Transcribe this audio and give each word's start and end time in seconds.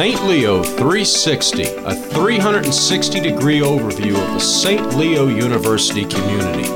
St. 0.00 0.24
Leo 0.24 0.62
360, 0.62 1.62
a 1.84 1.94
360 1.94 3.20
degree 3.20 3.60
overview 3.60 4.12
of 4.12 4.32
the 4.32 4.40
St. 4.40 4.96
Leo 4.96 5.26
University 5.26 6.06
community. 6.06 6.66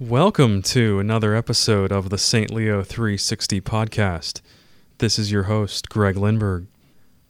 Welcome 0.00 0.62
to 0.62 0.98
another 0.98 1.34
episode 1.34 1.92
of 1.92 2.08
the 2.08 2.16
St. 2.16 2.50
Leo 2.50 2.82
360 2.82 3.60
podcast. 3.60 4.40
This 4.96 5.18
is 5.18 5.30
your 5.30 5.42
host, 5.42 5.90
Greg 5.90 6.16
Lindberg. 6.16 6.66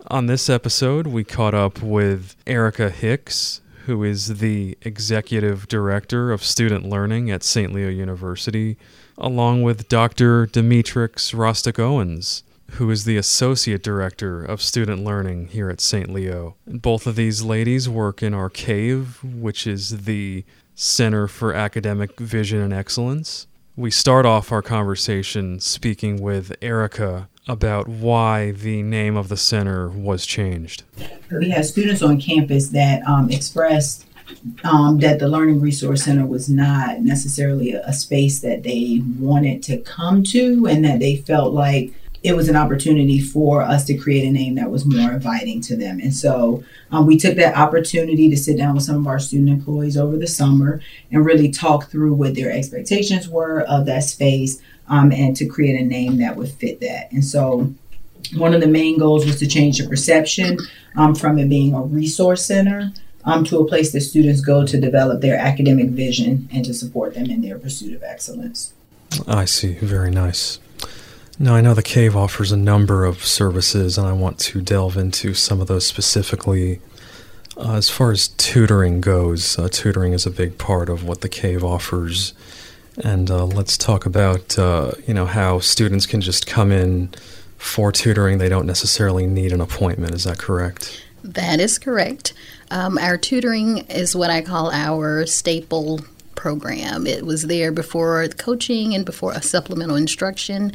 On 0.06 0.26
this 0.26 0.48
episode, 0.48 1.08
we 1.08 1.24
caught 1.24 1.54
up 1.54 1.82
with 1.82 2.36
Erica 2.46 2.88
Hicks, 2.88 3.62
who 3.88 4.04
is 4.04 4.38
the 4.38 4.76
Executive 4.82 5.66
Director 5.66 6.30
of 6.30 6.44
Student 6.44 6.84
Learning 6.84 7.30
at 7.30 7.42
St. 7.42 7.72
Leo 7.72 7.88
University, 7.88 8.76
along 9.16 9.62
with 9.62 9.88
Dr. 9.88 10.46
Demetrix 10.46 11.32
Rostick-Owens, 11.34 12.42
who 12.72 12.90
is 12.90 13.06
the 13.06 13.16
Associate 13.16 13.82
Director 13.82 14.44
of 14.44 14.60
Student 14.60 15.04
Learning 15.04 15.46
here 15.46 15.70
at 15.70 15.80
St. 15.80 16.12
Leo. 16.12 16.56
Both 16.66 17.06
of 17.06 17.16
these 17.16 17.42
ladies 17.42 17.88
work 17.88 18.22
in 18.22 18.34
our 18.34 18.50
cave, 18.50 19.20
which 19.24 19.66
is 19.66 20.02
the 20.02 20.44
Center 20.74 21.26
for 21.26 21.54
Academic 21.54 22.20
Vision 22.20 22.60
and 22.60 22.74
Excellence. 22.74 23.46
We 23.74 23.90
start 23.90 24.26
off 24.26 24.52
our 24.52 24.60
conversation 24.60 25.60
speaking 25.60 26.20
with 26.20 26.54
Erica 26.60 27.30
about 27.48 27.88
why 27.88 28.52
the 28.52 28.82
name 28.82 29.16
of 29.16 29.28
the 29.28 29.36
center 29.36 29.88
was 29.88 30.26
changed. 30.26 30.84
We 31.30 31.50
had 31.50 31.64
students 31.64 32.02
on 32.02 32.20
campus 32.20 32.68
that 32.68 33.02
um, 33.08 33.30
expressed 33.30 34.04
um, 34.64 34.98
that 34.98 35.18
the 35.18 35.28
Learning 35.28 35.60
Resource 35.60 36.04
Center 36.04 36.26
was 36.26 36.48
not 36.48 37.00
necessarily 37.00 37.72
a, 37.72 37.82
a 37.86 37.92
space 37.92 38.40
that 38.40 38.62
they 38.62 39.02
wanted 39.18 39.62
to 39.64 39.78
come 39.78 40.22
to, 40.24 40.66
and 40.66 40.84
that 40.84 41.00
they 41.00 41.16
felt 41.16 41.54
like 41.54 41.94
it 42.22 42.34
was 42.34 42.48
an 42.48 42.56
opportunity 42.56 43.20
for 43.20 43.62
us 43.62 43.84
to 43.84 43.96
create 43.96 44.26
a 44.26 44.30
name 44.30 44.56
that 44.56 44.70
was 44.70 44.84
more 44.84 45.12
inviting 45.12 45.60
to 45.62 45.76
them. 45.76 46.00
And 46.00 46.14
so 46.14 46.64
um, 46.90 47.06
we 47.06 47.16
took 47.16 47.36
that 47.36 47.56
opportunity 47.56 48.28
to 48.30 48.36
sit 48.36 48.56
down 48.56 48.74
with 48.74 48.84
some 48.84 48.96
of 48.96 49.06
our 49.06 49.18
student 49.18 49.50
employees 49.50 49.96
over 49.96 50.16
the 50.16 50.26
summer 50.26 50.80
and 51.12 51.24
really 51.24 51.50
talk 51.50 51.90
through 51.90 52.14
what 52.14 52.34
their 52.34 52.50
expectations 52.50 53.28
were 53.28 53.60
of 53.62 53.86
that 53.86 54.04
space 54.04 54.60
um, 54.88 55.12
and 55.12 55.36
to 55.36 55.46
create 55.46 55.80
a 55.80 55.84
name 55.84 56.18
that 56.18 56.36
would 56.36 56.50
fit 56.50 56.80
that. 56.80 57.12
And 57.12 57.24
so 57.24 57.72
one 58.36 58.52
of 58.52 58.60
the 58.60 58.66
main 58.66 58.98
goals 58.98 59.24
was 59.24 59.38
to 59.38 59.46
change 59.46 59.78
the 59.78 59.88
perception 59.88 60.58
um, 60.96 61.14
from 61.14 61.38
it 61.38 61.48
being 61.48 61.72
a 61.72 61.82
resource 61.82 62.44
center 62.44 62.92
um, 63.24 63.44
to 63.44 63.58
a 63.58 63.66
place 63.66 63.92
that 63.92 64.00
students 64.00 64.40
go 64.40 64.66
to 64.66 64.80
develop 64.80 65.20
their 65.20 65.38
academic 65.38 65.90
vision 65.90 66.48
and 66.52 66.64
to 66.64 66.74
support 66.74 67.14
them 67.14 67.30
in 67.30 67.42
their 67.42 67.58
pursuit 67.58 67.94
of 67.94 68.02
excellence. 68.02 68.72
I 69.26 69.44
see. 69.44 69.74
Very 69.74 70.10
nice. 70.10 70.58
Now, 71.40 71.54
I 71.54 71.60
know 71.60 71.72
the 71.72 71.84
cave 71.84 72.16
offers 72.16 72.50
a 72.50 72.56
number 72.56 73.04
of 73.04 73.24
services, 73.24 73.96
and 73.96 74.06
I 74.06 74.12
want 74.12 74.40
to 74.40 74.60
delve 74.60 74.96
into 74.96 75.34
some 75.34 75.60
of 75.60 75.68
those 75.68 75.86
specifically. 75.86 76.80
Uh, 77.56 77.74
as 77.74 77.88
far 77.88 78.10
as 78.10 78.28
tutoring 78.28 79.00
goes, 79.00 79.56
uh, 79.56 79.68
tutoring 79.70 80.14
is 80.14 80.26
a 80.26 80.30
big 80.30 80.58
part 80.58 80.88
of 80.88 81.04
what 81.04 81.20
the 81.20 81.28
cave 81.28 81.62
offers. 81.62 82.34
And 83.04 83.30
uh, 83.30 83.44
let's 83.44 83.76
talk 83.76 84.04
about 84.04 84.58
uh, 84.58 84.92
you 85.06 85.14
know 85.14 85.26
how 85.26 85.60
students 85.60 86.06
can 86.06 86.20
just 86.20 86.48
come 86.48 86.72
in 86.72 87.10
for 87.56 87.92
tutoring. 87.92 88.38
They 88.38 88.48
don't 88.48 88.66
necessarily 88.66 89.26
need 89.26 89.52
an 89.52 89.60
appointment. 89.60 90.14
Is 90.14 90.24
that 90.24 90.38
correct? 90.38 91.04
That 91.22 91.60
is 91.60 91.78
correct. 91.78 92.32
Um, 92.72 92.98
our 92.98 93.16
tutoring 93.16 93.78
is 93.88 94.16
what 94.16 94.30
I 94.30 94.42
call 94.42 94.72
our 94.72 95.24
staple 95.26 96.00
program. 96.34 97.06
It 97.06 97.24
was 97.24 97.42
there 97.46 97.70
before 97.70 98.26
coaching 98.28 98.94
and 98.94 99.04
before 99.04 99.32
a 99.32 99.42
supplemental 99.42 99.96
instruction. 99.96 100.72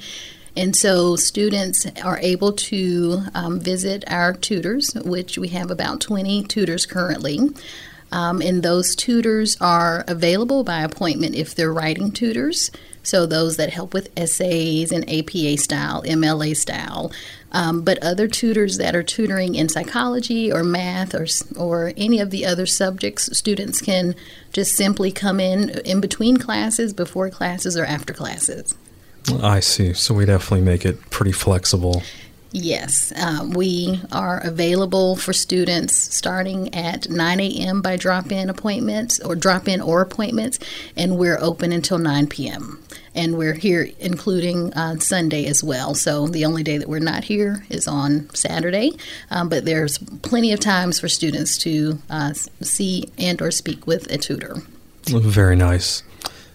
And 0.55 0.75
so 0.75 1.15
students 1.15 1.87
are 2.03 2.19
able 2.19 2.53
to 2.53 3.23
um, 3.33 3.59
visit 3.59 4.03
our 4.07 4.33
tutors, 4.33 4.93
which 4.93 5.37
we 5.37 5.47
have 5.49 5.71
about 5.71 5.99
20 5.99 6.43
tutors 6.43 6.85
currently. 6.85 7.39
Um, 8.11 8.41
and 8.43 8.61
those 8.61 8.95
tutors 8.95 9.57
are 9.59 10.03
available 10.07 10.63
by 10.63 10.81
appointment 10.81 11.33
if 11.33 11.55
they're 11.55 11.73
writing 11.73 12.11
tutors. 12.11 12.69
So 13.01 13.25
those 13.25 13.57
that 13.57 13.71
help 13.71 13.93
with 13.93 14.11
essays 14.15 14.91
and 14.91 15.03
APA 15.09 15.57
style, 15.57 16.03
MLA 16.03 16.55
style. 16.55 17.11
Um, 17.51 17.81
but 17.81 17.97
other 18.03 18.27
tutors 18.27 18.77
that 18.77 18.95
are 18.95 19.03
tutoring 19.03 19.55
in 19.55 19.67
psychology 19.67 20.51
or 20.51 20.63
math 20.63 21.15
or, 21.15 21.25
or 21.57 21.93
any 21.97 22.19
of 22.19 22.29
the 22.29 22.45
other 22.45 22.67
subjects, 22.67 23.35
students 23.35 23.81
can 23.81 24.15
just 24.53 24.75
simply 24.75 25.11
come 25.11 25.39
in 25.39 25.69
in 25.79 25.99
between 25.99 26.37
classes, 26.37 26.93
before 26.93 27.31
classes, 27.31 27.75
or 27.75 27.85
after 27.85 28.13
classes. 28.13 28.75
I 29.41 29.59
see. 29.59 29.93
So 29.93 30.13
we 30.13 30.25
definitely 30.25 30.65
make 30.65 30.85
it 30.85 31.09
pretty 31.09 31.31
flexible. 31.31 32.03
Yes, 32.55 33.11
um, 33.15 33.49
we 33.49 33.99
are 34.11 34.39
available 34.43 35.15
for 35.15 35.33
students 35.33 35.95
starting 35.95 36.73
at 36.75 37.09
9 37.09 37.39
a.m. 37.39 37.81
by 37.81 37.97
drop 37.97 38.31
in 38.31 38.47
appointments 38.47 39.19
or 39.19 39.35
drop 39.35 39.67
in 39.67 39.81
or 39.81 40.01
appointments, 40.01 40.59
and 40.95 41.17
we're 41.17 41.39
open 41.39 41.71
until 41.71 41.97
9 41.97 42.27
p.m. 42.27 42.79
And 43.15 43.39
we're 43.39 43.55
here 43.55 43.89
including 43.99 44.71
uh, 44.73 44.99
Sunday 44.99 45.47
as 45.47 45.63
well. 45.63 45.95
So 45.95 46.27
the 46.27 46.45
only 46.45 46.61
day 46.61 46.77
that 46.77 46.87
we're 46.87 46.99
not 46.99 47.23
here 47.23 47.65
is 47.69 47.87
on 47.87 48.29
Saturday, 48.35 48.91
um, 49.31 49.49
but 49.49 49.65
there's 49.65 49.97
plenty 49.97 50.53
of 50.53 50.59
times 50.59 50.99
for 50.99 51.09
students 51.09 51.57
to 51.59 51.97
uh, 52.11 52.33
see 52.33 53.11
and 53.17 53.41
or 53.41 53.49
speak 53.49 53.87
with 53.87 54.11
a 54.11 54.19
tutor. 54.19 54.57
Very 55.07 55.55
nice. 55.55 56.03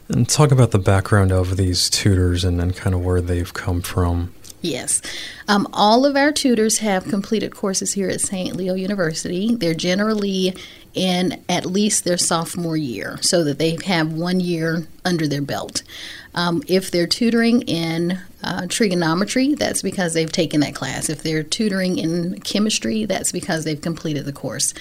And 0.09 0.29
talk 0.29 0.51
about 0.51 0.71
the 0.71 0.79
background 0.79 1.33
of 1.33 1.57
these 1.57 1.91
tutors 1.91 2.45
and 2.45 2.59
then 2.59 2.73
kind 2.73 2.95
of 2.95 3.05
where 3.05 3.21
they've 3.21 3.53
come 3.53 3.83
from. 3.83 4.33
Yes. 4.61 5.01
Um, 5.47 5.69
all 5.73 6.05
of 6.05 6.17
our 6.17 6.33
tutors 6.33 6.79
have 6.79 7.05
completed 7.05 7.55
courses 7.55 7.93
here 7.93 8.09
at 8.09 8.21
St. 8.21 8.57
Leo 8.57 8.75
University. 8.75 9.55
They're 9.55 9.75
generally 9.75 10.55
in 10.95 11.41
at 11.49 11.65
least 11.65 12.05
their 12.05 12.19
sophomore 12.19 12.77
year, 12.77 13.19
so 13.21 13.45
that 13.45 13.59
they 13.59 13.79
have 13.87 14.13
one 14.13 14.41
year 14.41 14.89
under 15.05 15.29
their 15.29 15.43
belt. 15.43 15.83
Um, 16.35 16.63
if 16.67 16.91
they're 16.91 17.07
tutoring 17.07 17.63
in 17.63 18.19
uh, 18.43 18.67
trigonometry, 18.69 19.55
that's 19.55 19.83
because 19.83 20.15
they've 20.15 20.33
taken 20.33 20.61
that 20.61 20.75
class. 20.75 21.09
If 21.09 21.23
they're 21.23 21.45
tutoring 21.45 21.99
in 21.99 22.41
chemistry, 22.41 23.05
that's 23.05 23.31
because 23.31 23.65
they've 23.65 23.81
completed 23.81 24.25
the 24.25 24.33
course. 24.33 24.75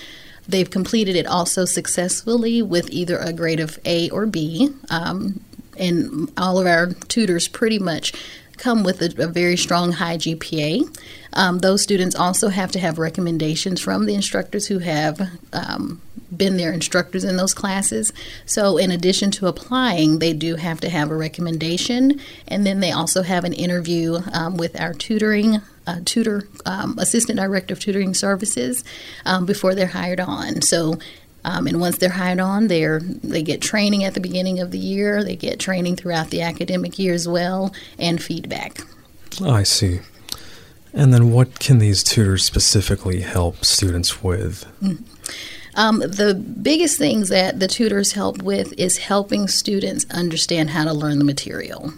They've 0.48 0.70
completed 0.70 1.16
it 1.16 1.28
also 1.28 1.66
successfully 1.66 2.62
with 2.62 2.90
either 2.90 3.18
a 3.18 3.34
grade 3.34 3.60
of 3.60 3.80
A 3.86 4.10
or 4.10 4.26
B. 4.26 4.74
Um, 4.90 5.42
and 5.78 6.32
all 6.38 6.60
of 6.60 6.66
our 6.68 6.88
tutors 7.08 7.48
pretty 7.48 7.80
much 7.80 8.14
come 8.58 8.84
with 8.84 9.02
a, 9.02 9.24
a 9.24 9.28
very 9.28 9.58
strong 9.58 9.94
high 9.94 10.18
GPA. 10.18 10.98
Um, 11.34 11.60
those 11.60 11.82
students 11.82 12.16
also 12.16 12.50
have 12.50 12.72
to 12.72 12.80
have 12.80 12.98
recommendations 12.98 13.80
from 13.80 14.06
the 14.06 14.16
instructors 14.16 14.68
who 14.68 14.80
have 14.80 15.22
um, 15.54 16.02
been 16.36 16.58
their 16.58 16.74
instructors 16.74 17.24
in 17.24 17.38
those 17.38 17.54
classes. 17.54 18.12
So, 18.46 18.78
in 18.78 18.92
addition 18.92 19.32
to 19.32 19.48
applying, 19.48 20.20
they 20.20 20.34
do 20.34 20.56
have 20.56 20.80
to 20.82 20.90
have 20.90 21.12
a 21.12 21.16
recommendation, 21.16 22.20
and 22.48 22.66
then 22.66 22.80
they 22.80 22.92
also 22.92 23.22
have 23.22 23.44
an 23.44 23.54
interview 23.54 24.20
um, 24.34 24.58
with 24.58 24.80
our 24.80 24.94
tutoring. 24.94 25.62
Uh, 25.88 26.02
tutor 26.04 26.48
um, 26.66 27.00
assistant 27.00 27.40
director 27.40 27.74
of 27.74 27.80
tutoring 27.80 28.14
services 28.14 28.84
um, 29.26 29.46
before 29.46 29.74
they're 29.74 29.88
hired 29.88 30.20
on. 30.20 30.62
So 30.62 31.00
um, 31.48 31.66
and 31.66 31.80
once 31.80 31.98
they're 31.98 32.10
hired 32.10 32.42
on, 32.42 32.68
they 32.68 32.86
they 33.24 33.42
get 33.42 33.62
training 33.62 34.04
at 34.04 34.14
the 34.14 34.20
beginning 34.20 34.60
of 34.60 34.72
the 34.72 34.78
year. 34.78 35.24
They 35.24 35.38
get 35.38 35.60
training 35.60 35.96
throughout 35.96 36.30
the 36.30 36.42
academic 36.42 37.00
year 37.00 37.14
as 37.14 37.26
well, 37.26 37.74
and 37.98 38.22
feedback. 38.22 38.82
I 39.42 39.64
see. 39.64 40.02
And 40.94 41.14
then, 41.14 41.32
what 41.32 41.60
can 41.60 41.80
these 41.80 42.04
tutors 42.04 42.44
specifically 42.44 43.22
help 43.22 43.64
students 43.64 44.22
with? 44.22 44.66
Mm-hmm. 44.82 45.04
Um, 45.76 46.00
the 46.00 46.34
biggest 46.34 46.98
things 46.98 47.30
that 47.30 47.62
the 47.62 47.68
tutors 47.68 48.12
help 48.12 48.42
with 48.42 48.74
is 48.78 48.98
helping 48.98 49.48
students 49.48 50.06
understand 50.10 50.72
how 50.72 50.84
to 50.84 50.94
learn 50.94 51.18
the 51.18 51.24
material. 51.24 51.94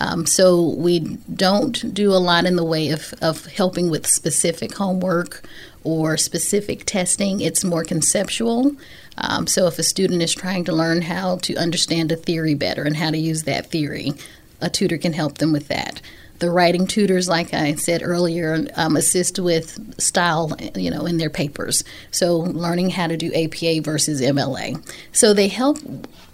Um, 0.00 0.24
so 0.26 0.74
we 0.76 1.00
don't 1.34 1.94
do 1.94 2.12
a 2.12 2.16
lot 2.16 2.46
in 2.46 2.56
the 2.56 2.64
way 2.64 2.90
of, 2.90 3.14
of 3.20 3.46
helping 3.46 3.90
with 3.90 4.06
specific 4.06 4.74
homework 4.74 5.44
or 5.84 6.16
specific 6.16 6.84
testing. 6.86 7.40
It's 7.40 7.64
more 7.64 7.84
conceptual. 7.84 8.72
Um, 9.18 9.46
so 9.46 9.66
if 9.66 9.78
a 9.78 9.82
student 9.82 10.22
is 10.22 10.34
trying 10.34 10.64
to 10.64 10.72
learn 10.72 11.02
how 11.02 11.36
to 11.38 11.54
understand 11.56 12.10
a 12.10 12.16
theory 12.16 12.54
better 12.54 12.84
and 12.84 12.96
how 12.96 13.10
to 13.10 13.18
use 13.18 13.42
that 13.44 13.70
theory, 13.70 14.14
a 14.60 14.70
tutor 14.70 14.98
can 14.98 15.12
help 15.12 15.38
them 15.38 15.52
with 15.52 15.68
that. 15.68 16.00
The 16.40 16.50
writing 16.50 16.86
tutors, 16.86 17.28
like 17.28 17.54
I 17.54 17.74
said 17.74 18.02
earlier, 18.02 18.66
um, 18.76 18.96
assist 18.96 19.38
with 19.38 20.00
style, 20.00 20.56
you 20.74 20.90
know, 20.90 21.06
in 21.06 21.18
their 21.18 21.30
papers. 21.30 21.84
So 22.10 22.38
learning 22.38 22.90
how 22.90 23.06
to 23.06 23.16
do 23.16 23.32
APA 23.32 23.82
versus 23.82 24.20
MLA. 24.20 24.82
So 25.12 25.32
they 25.32 25.48
help 25.48 25.78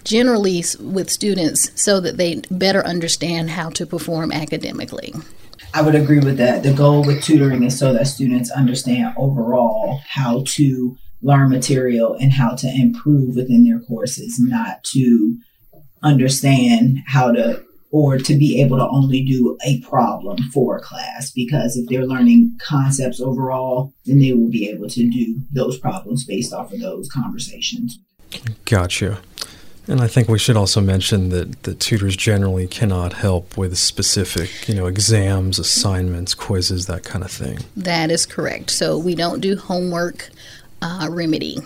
generally 0.04 0.64
with 0.80 1.10
students 1.10 1.70
so 1.80 2.00
that 2.00 2.16
they 2.16 2.40
better 2.50 2.86
understand 2.86 3.50
how 3.50 3.70
to 3.70 3.84
perform 3.84 4.32
academically. 4.32 5.12
I 5.74 5.82
would 5.82 5.94
agree 5.94 6.20
with 6.20 6.38
that. 6.38 6.62
The 6.62 6.72
goal 6.72 7.04
with 7.04 7.22
tutoring 7.22 7.64
is 7.64 7.78
so 7.78 7.92
that 7.92 8.06
students 8.06 8.50
understand 8.50 9.14
overall 9.16 10.00
how 10.08 10.44
to 10.46 10.96
learn 11.20 11.50
material 11.50 12.14
and 12.14 12.32
how 12.32 12.54
to 12.54 12.68
improve 12.68 13.36
within 13.36 13.64
their 13.64 13.80
courses, 13.80 14.38
not 14.38 14.84
to 14.84 15.36
understand 16.02 17.00
how 17.06 17.32
to 17.32 17.62
or 17.96 18.18
to 18.18 18.36
be 18.36 18.60
able 18.60 18.76
to 18.76 18.86
only 18.90 19.24
do 19.24 19.56
a 19.64 19.80
problem 19.80 20.36
for 20.52 20.76
a 20.76 20.80
class 20.82 21.30
because 21.30 21.78
if 21.78 21.88
they're 21.88 22.04
learning 22.04 22.54
concepts 22.60 23.22
overall, 23.22 23.90
then 24.04 24.18
they 24.18 24.34
will 24.34 24.50
be 24.50 24.68
able 24.68 24.86
to 24.86 25.08
do 25.08 25.40
those 25.50 25.78
problems 25.78 26.26
based 26.26 26.52
off 26.52 26.70
of 26.74 26.80
those 26.80 27.08
conversations. 27.08 27.98
Gotcha. 28.66 29.18
And 29.88 30.02
I 30.02 30.08
think 30.08 30.28
we 30.28 30.38
should 30.38 30.58
also 30.58 30.82
mention 30.82 31.30
that 31.30 31.62
the 31.62 31.72
tutors 31.72 32.18
generally 32.18 32.66
cannot 32.66 33.14
help 33.14 33.56
with 33.56 33.78
specific, 33.78 34.68
you 34.68 34.74
know, 34.74 34.86
exams, 34.86 35.58
assignments, 35.58 36.34
quizzes, 36.34 36.84
that 36.86 37.02
kind 37.02 37.24
of 37.24 37.30
thing. 37.30 37.60
That 37.78 38.10
is 38.10 38.26
correct. 38.26 38.68
So 38.72 38.98
we 38.98 39.14
don't 39.14 39.40
do 39.40 39.56
homework 39.56 40.28
uh, 40.82 41.08
remedy. 41.10 41.58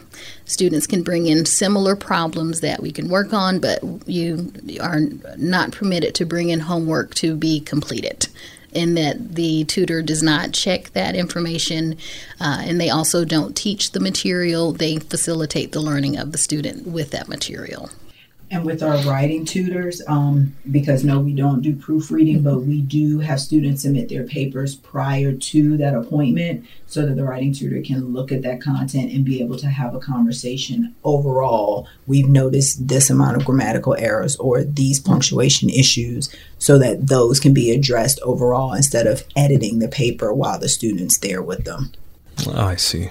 Students 0.45 0.87
can 0.87 1.03
bring 1.03 1.27
in 1.27 1.45
similar 1.45 1.97
problems 1.97 2.61
that 2.61 2.83
we 2.83 2.93
can 2.93 3.09
work 3.09 3.33
on, 3.33 3.59
but 3.61 3.81
you 4.07 4.53
are 4.81 5.01
not 5.37 5.73
permitted 5.73 6.15
to 6.17 6.25
bring 6.25 6.51
in 6.51 6.61
homework 6.61 7.15
to 7.17 7.37
be 7.37 7.61
completed. 7.61 8.29
In 8.73 8.95
that 8.95 9.35
the 9.35 9.65
tutor 9.65 10.01
does 10.01 10.23
not 10.23 10.53
check 10.53 10.93
that 10.93 11.17
information, 11.17 11.99
uh, 12.41 12.59
and 12.61 12.81
they 12.81 12.89
also 12.89 13.25
don't 13.25 13.57
teach 13.57 13.91
the 13.91 13.99
material, 14.01 14.71
they 14.71 14.99
facilitate 14.99 15.73
the 15.73 15.81
learning 15.81 16.17
of 16.17 16.31
the 16.31 16.39
student 16.39 16.87
with 16.87 17.11
that 17.11 17.29
material. 17.29 17.91
And 18.53 18.65
with 18.65 18.83
our 18.83 18.99
writing 19.09 19.45
tutors, 19.45 20.03
um, 20.09 20.57
because 20.69 21.05
no, 21.05 21.21
we 21.21 21.35
don't 21.35 21.61
do 21.61 21.77
proofreading, 21.77 22.43
but 22.43 22.63
we 22.63 22.81
do 22.81 23.21
have 23.21 23.41
students 23.41 23.83
submit 23.83 24.09
their 24.09 24.25
papers 24.25 24.75
prior 24.75 25.33
to 25.33 25.77
that 25.77 25.95
appointment 25.95 26.67
so 26.87 27.07
that 27.07 27.15
the 27.15 27.23
writing 27.23 27.53
tutor 27.53 27.81
can 27.81 28.13
look 28.13 28.33
at 28.33 28.43
that 28.43 28.61
content 28.61 29.13
and 29.13 29.25
be 29.25 29.41
able 29.41 29.57
to 29.59 29.69
have 29.69 29.95
a 29.95 30.01
conversation. 30.01 30.97
Overall, 31.05 31.87
we've 32.09 32.29
noticed 32.29 32.89
this 32.89 33.09
amount 33.09 33.37
of 33.37 33.45
grammatical 33.45 33.95
errors 33.95 34.35
or 34.37 34.65
these 34.65 34.99
punctuation 34.99 35.71
issues 35.71 36.35
so 36.59 36.77
that 36.77 37.07
those 37.07 37.39
can 37.39 37.55
be 37.55 37.71
addressed 37.71 38.19
overall 38.23 38.73
instead 38.73 39.07
of 39.07 39.23
editing 39.37 39.79
the 39.79 39.89
paper 39.89 40.33
while 40.33 40.59
the 40.59 40.69
student's 40.69 41.19
there 41.19 41.41
with 41.41 41.65
them. 41.65 41.93
I 42.53 42.75
see. 42.75 43.11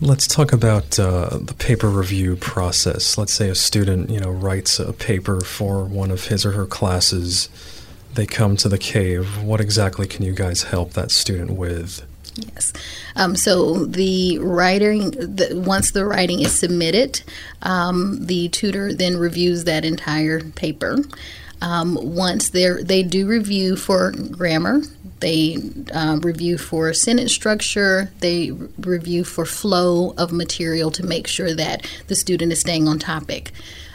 Let's 0.00 0.26
talk 0.26 0.52
about 0.52 0.98
uh, 0.98 1.38
the 1.40 1.54
paper 1.54 1.88
review 1.88 2.36
process. 2.36 3.16
Let's 3.16 3.32
say 3.32 3.48
a 3.48 3.54
student, 3.54 4.10
you 4.10 4.20
know, 4.20 4.30
writes 4.30 4.78
a 4.78 4.92
paper 4.92 5.40
for 5.40 5.84
one 5.84 6.10
of 6.10 6.26
his 6.26 6.44
or 6.44 6.52
her 6.52 6.66
classes. 6.66 7.48
They 8.12 8.26
come 8.26 8.58
to 8.58 8.68
the 8.68 8.76
cave. 8.76 9.42
What 9.42 9.58
exactly 9.58 10.06
can 10.06 10.22
you 10.22 10.34
guys 10.34 10.64
help 10.64 10.92
that 10.92 11.10
student 11.10 11.52
with? 11.52 12.04
Yes. 12.34 12.74
Um, 13.14 13.36
so 13.36 13.86
the 13.86 14.38
writing, 14.40 15.12
the, 15.12 15.62
once 15.66 15.92
the 15.92 16.04
writing 16.04 16.40
is 16.40 16.52
submitted, 16.52 17.22
um, 17.62 18.26
the 18.26 18.50
tutor 18.50 18.92
then 18.92 19.16
reviews 19.16 19.64
that 19.64 19.86
entire 19.86 20.40
paper. 20.40 20.98
Um, 21.62 21.96
once 22.02 22.50
they 22.50 22.68
they 22.82 23.02
do 23.02 23.26
review 23.26 23.76
for 23.76 24.12
grammar, 24.12 24.82
they 25.20 25.58
uh, 25.92 26.18
review 26.22 26.58
for 26.58 26.92
sentence 26.92 27.32
structure, 27.32 28.10
they 28.20 28.50
re- 28.50 28.68
review 28.78 29.24
for 29.24 29.44
flow 29.44 30.14
of 30.18 30.32
material 30.32 30.90
to 30.92 31.04
make 31.04 31.26
sure 31.26 31.54
that 31.54 31.88
the 32.08 32.16
student 32.16 32.52
is 32.52 32.60
staying 32.60 32.88
on 32.88 32.98
topic. 32.98 33.52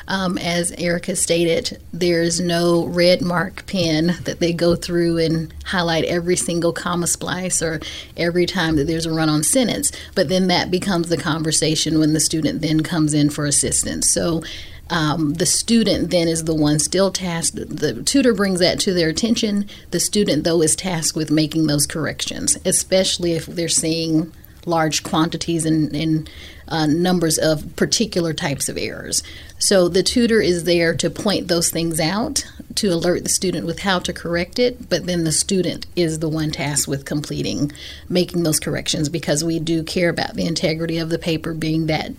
Um, 0.08 0.38
as 0.38 0.72
Erica 0.74 1.16
stated, 1.16 1.82
there's 1.94 2.42
no 2.42 2.86
red 2.86 3.22
mark 3.22 3.66
pen 3.66 4.18
that 4.24 4.40
they 4.40 4.52
go 4.52 4.76
through 4.76 5.20
and 5.20 5.54
highlight 5.64 6.04
every 6.04 6.36
single 6.36 6.74
comma 6.74 7.08
splice 7.08 7.62
or 7.62 7.80
every 8.18 8.46
time 8.46 8.76
that 8.76 8.88
there's 8.88 9.06
a 9.06 9.14
run 9.14 9.30
on 9.30 9.44
sentence. 9.44 9.92
But 10.14 10.28
then 10.28 10.48
that 10.48 10.70
becomes 10.70 11.08
the 11.08 11.18
conversation 11.18 12.00
when 12.00 12.14
the 12.14 12.20
student 12.20 12.62
then 12.62 12.82
comes 12.82 13.14
in 13.14 13.30
for 13.30 13.46
assistance. 13.46 14.12
So 14.12 14.44
um, 14.92 15.36
the 15.36 15.46
student 15.46 16.12
then 16.12 16.28
is 16.28 16.44
the 16.44 16.54
one 16.54 16.78
still 16.78 17.12
tasked. 17.12 17.56
The 17.56 18.04
tutor 18.04 18.34
brings 18.34 18.60
that 18.60 18.80
to 18.82 18.94
their 18.94 19.08
attention. 19.08 19.68
The 19.92 20.02
student, 20.02 20.44
though, 20.44 20.62
is 20.62 20.76
tasked 20.76 21.16
with 21.16 21.32
making 21.32 21.68
those 21.68 21.88
corrections, 21.88 22.58
especially 22.66 23.32
if 23.32 23.46
they're 23.46 23.70
seeing 23.70 24.34
large 24.66 25.02
quantities 25.02 25.66
and, 25.66 26.30
uh, 26.68 26.86
numbers 26.86 27.38
of 27.38 27.76
particular 27.76 28.34
types 28.34 28.70
of 28.70 28.78
errors. 28.78 29.24
So 29.58 29.88
the 29.88 30.04
tutor 30.04 30.42
is 30.42 30.66
there 30.66 30.94
to 30.96 31.10
point 31.10 31.48
those 31.48 31.70
things 31.70 32.00
out, 32.00 32.46
to 32.76 32.94
alert 32.94 33.24
the 33.24 33.30
student 33.30 33.66
with 33.66 33.80
how 33.80 34.00
to 34.00 34.14
correct 34.14 34.60
it, 34.60 34.90
but 34.90 35.06
then 35.06 35.24
the 35.24 35.32
student 35.32 35.86
is 35.96 36.20
the 36.20 36.30
one 36.30 36.52
tasked 36.52 36.88
with 36.88 37.06
completing, 37.06 37.72
making 38.08 38.44
those 38.44 38.60
corrections 38.60 39.10
because 39.10 39.44
we 39.44 39.60
do 39.60 39.84
care 39.84 40.10
about 40.10 40.36
the 40.36 40.46
integrity 40.46 40.98
of 40.98 41.10
the 41.10 41.20
paper 41.20 41.54
being 41.54 41.88
that 41.88 42.12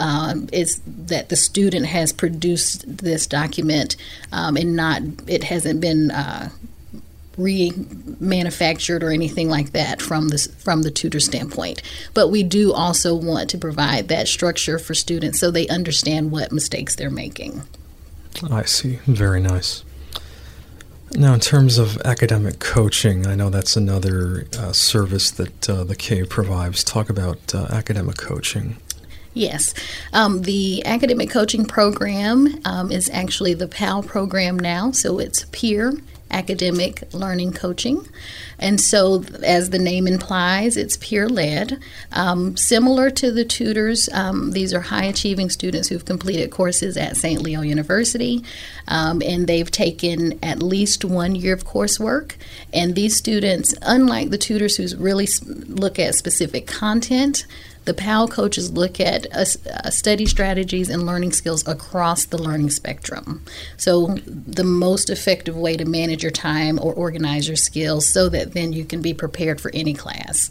um, 0.00 0.48
is 0.52 0.80
that 0.86 1.28
the 1.28 1.36
student 1.36 1.86
has 1.86 2.12
produced 2.12 2.84
this 2.98 3.26
document 3.26 3.96
um, 4.32 4.56
and 4.56 4.74
not 4.74 5.02
it 5.26 5.44
hasn't 5.44 5.80
been 5.80 6.10
uh, 6.10 6.50
remanufactured 7.36 9.02
or 9.02 9.10
anything 9.10 9.48
like 9.48 9.72
that 9.72 10.02
from 10.02 10.28
the 10.28 10.38
from 10.58 10.82
the 10.82 10.90
tutor 10.90 11.20
standpoint. 11.20 11.82
But 12.14 12.28
we 12.28 12.42
do 12.42 12.72
also 12.72 13.14
want 13.14 13.50
to 13.50 13.58
provide 13.58 14.08
that 14.08 14.28
structure 14.28 14.78
for 14.78 14.94
students 14.94 15.38
so 15.38 15.50
they 15.50 15.68
understand 15.68 16.30
what 16.30 16.52
mistakes 16.52 16.96
they're 16.96 17.10
making. 17.10 17.62
I 18.50 18.64
see. 18.64 18.98
Very 19.06 19.40
nice. 19.40 19.84
Now, 21.12 21.34
in 21.34 21.40
terms 21.40 21.76
of 21.76 22.00
academic 22.02 22.60
coaching, 22.60 23.26
I 23.26 23.34
know 23.34 23.50
that's 23.50 23.76
another 23.76 24.46
uh, 24.56 24.72
service 24.72 25.32
that 25.32 25.68
uh, 25.68 25.82
the 25.82 25.96
Cave 25.96 26.28
provides. 26.28 26.84
Talk 26.84 27.10
about 27.10 27.52
uh, 27.52 27.66
academic 27.70 28.16
coaching. 28.16 28.76
Yes. 29.32 29.74
Um, 30.12 30.42
the 30.42 30.84
academic 30.84 31.30
coaching 31.30 31.64
program 31.64 32.60
um, 32.64 32.90
is 32.90 33.08
actually 33.10 33.54
the 33.54 33.68
PAL 33.68 34.02
program 34.02 34.58
now, 34.58 34.90
so 34.90 35.18
it's 35.18 35.46
peer 35.52 35.94
academic 36.30 37.02
learning 37.12 37.52
coaching. 37.52 38.06
And 38.58 38.80
so, 38.80 39.24
as 39.42 39.70
the 39.70 39.78
name 39.78 40.06
implies, 40.06 40.76
it's 40.76 40.96
peer 40.98 41.28
led. 41.28 41.80
Um, 42.12 42.56
similar 42.56 43.10
to 43.10 43.32
the 43.32 43.44
tutors, 43.44 44.08
um, 44.12 44.52
these 44.52 44.74
are 44.74 44.80
high 44.80 45.04
achieving 45.04 45.50
students 45.50 45.88
who've 45.88 46.04
completed 46.04 46.50
courses 46.50 46.96
at 46.96 47.16
St. 47.16 47.40
Leo 47.40 47.62
University, 47.62 48.44
um, 48.86 49.22
and 49.24 49.46
they've 49.46 49.70
taken 49.70 50.38
at 50.42 50.62
least 50.62 51.04
one 51.04 51.34
year 51.34 51.54
of 51.54 51.64
coursework. 51.64 52.34
And 52.72 52.94
these 52.94 53.16
students, 53.16 53.74
unlike 53.82 54.30
the 54.30 54.38
tutors 54.38 54.76
who 54.76 54.86
really 55.02 55.28
look 55.66 55.98
at 55.98 56.14
specific 56.14 56.66
content, 56.66 57.46
the 57.84 57.94
PAL 57.94 58.28
coaches 58.28 58.70
look 58.70 59.00
at 59.00 59.26
uh, 59.34 59.44
uh, 59.70 59.90
study 59.90 60.26
strategies 60.26 60.88
and 60.88 61.06
learning 61.06 61.32
skills 61.32 61.66
across 61.66 62.24
the 62.26 62.38
learning 62.38 62.70
spectrum. 62.70 63.44
So, 63.76 64.18
the 64.26 64.64
most 64.64 65.10
effective 65.10 65.56
way 65.56 65.76
to 65.76 65.84
manage 65.84 66.22
your 66.22 66.32
time 66.32 66.78
or 66.78 66.92
organize 66.92 67.48
your 67.48 67.56
skills 67.56 68.08
so 68.08 68.28
that 68.28 68.52
then 68.52 68.72
you 68.72 68.84
can 68.84 69.00
be 69.00 69.14
prepared 69.14 69.60
for 69.60 69.70
any 69.74 69.94
class. 69.94 70.50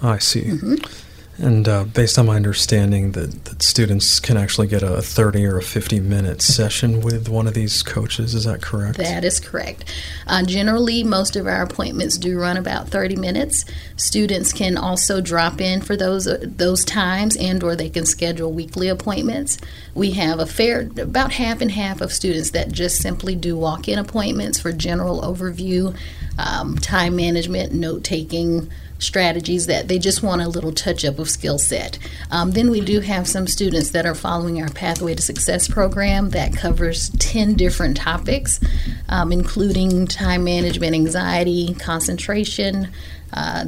I 0.00 0.18
see. 0.18 0.42
Mm-hmm. 0.42 1.11
And 1.42 1.66
uh, 1.66 1.84
based 1.84 2.20
on 2.20 2.26
my 2.26 2.36
understanding, 2.36 3.12
that, 3.12 3.46
that 3.46 3.64
students 3.64 4.20
can 4.20 4.36
actually 4.36 4.68
get 4.68 4.84
a 4.84 5.02
30 5.02 5.44
or 5.44 5.58
a 5.58 5.62
50 5.62 5.98
minute 5.98 6.40
session 6.42 7.00
with 7.00 7.28
one 7.28 7.48
of 7.48 7.54
these 7.54 7.82
coaches. 7.82 8.32
Is 8.34 8.44
that 8.44 8.62
correct? 8.62 8.96
That 8.98 9.24
is 9.24 9.40
correct. 9.40 9.84
Uh, 10.28 10.44
generally, 10.44 11.02
most 11.02 11.34
of 11.34 11.48
our 11.48 11.62
appointments 11.62 12.16
do 12.16 12.38
run 12.38 12.56
about 12.56 12.88
30 12.88 13.16
minutes. 13.16 13.64
Students 13.96 14.52
can 14.52 14.76
also 14.76 15.20
drop 15.20 15.60
in 15.60 15.80
for 15.80 15.96
those 15.96 16.28
uh, 16.28 16.38
those 16.42 16.84
times, 16.84 17.36
and 17.36 17.62
or 17.64 17.74
they 17.74 17.90
can 17.90 18.06
schedule 18.06 18.52
weekly 18.52 18.86
appointments. 18.86 19.58
We 19.94 20.12
have 20.12 20.38
a 20.38 20.46
fair 20.46 20.88
about 20.96 21.32
half 21.32 21.60
and 21.60 21.72
half 21.72 22.00
of 22.00 22.12
students 22.12 22.52
that 22.52 22.70
just 22.70 23.02
simply 23.02 23.34
do 23.34 23.56
walk 23.56 23.88
in 23.88 23.98
appointments 23.98 24.60
for 24.60 24.70
general 24.70 25.22
overview, 25.22 25.96
um, 26.38 26.78
time 26.78 27.16
management, 27.16 27.72
note 27.72 28.04
taking 28.04 28.70
strategies 29.02 29.66
that 29.66 29.88
they 29.88 29.98
just 29.98 30.22
want 30.22 30.42
a 30.42 30.48
little 30.48 30.72
touch 30.72 31.04
up 31.04 31.18
of 31.18 31.28
skill 31.28 31.58
set. 31.58 31.98
Um, 32.30 32.52
then 32.52 32.70
we 32.70 32.80
do 32.80 33.00
have 33.00 33.26
some 33.26 33.46
students 33.46 33.90
that 33.90 34.06
are 34.06 34.14
following 34.14 34.62
our 34.62 34.68
Pathway 34.68 35.14
to 35.14 35.22
Success 35.22 35.68
program 35.68 36.30
that 36.30 36.56
covers 36.56 37.10
10 37.18 37.54
different 37.54 37.96
topics, 37.96 38.60
um, 39.08 39.32
including 39.32 40.06
time 40.06 40.44
management, 40.44 40.94
anxiety, 40.94 41.74
concentration, 41.74 42.88
uh, 43.32 43.66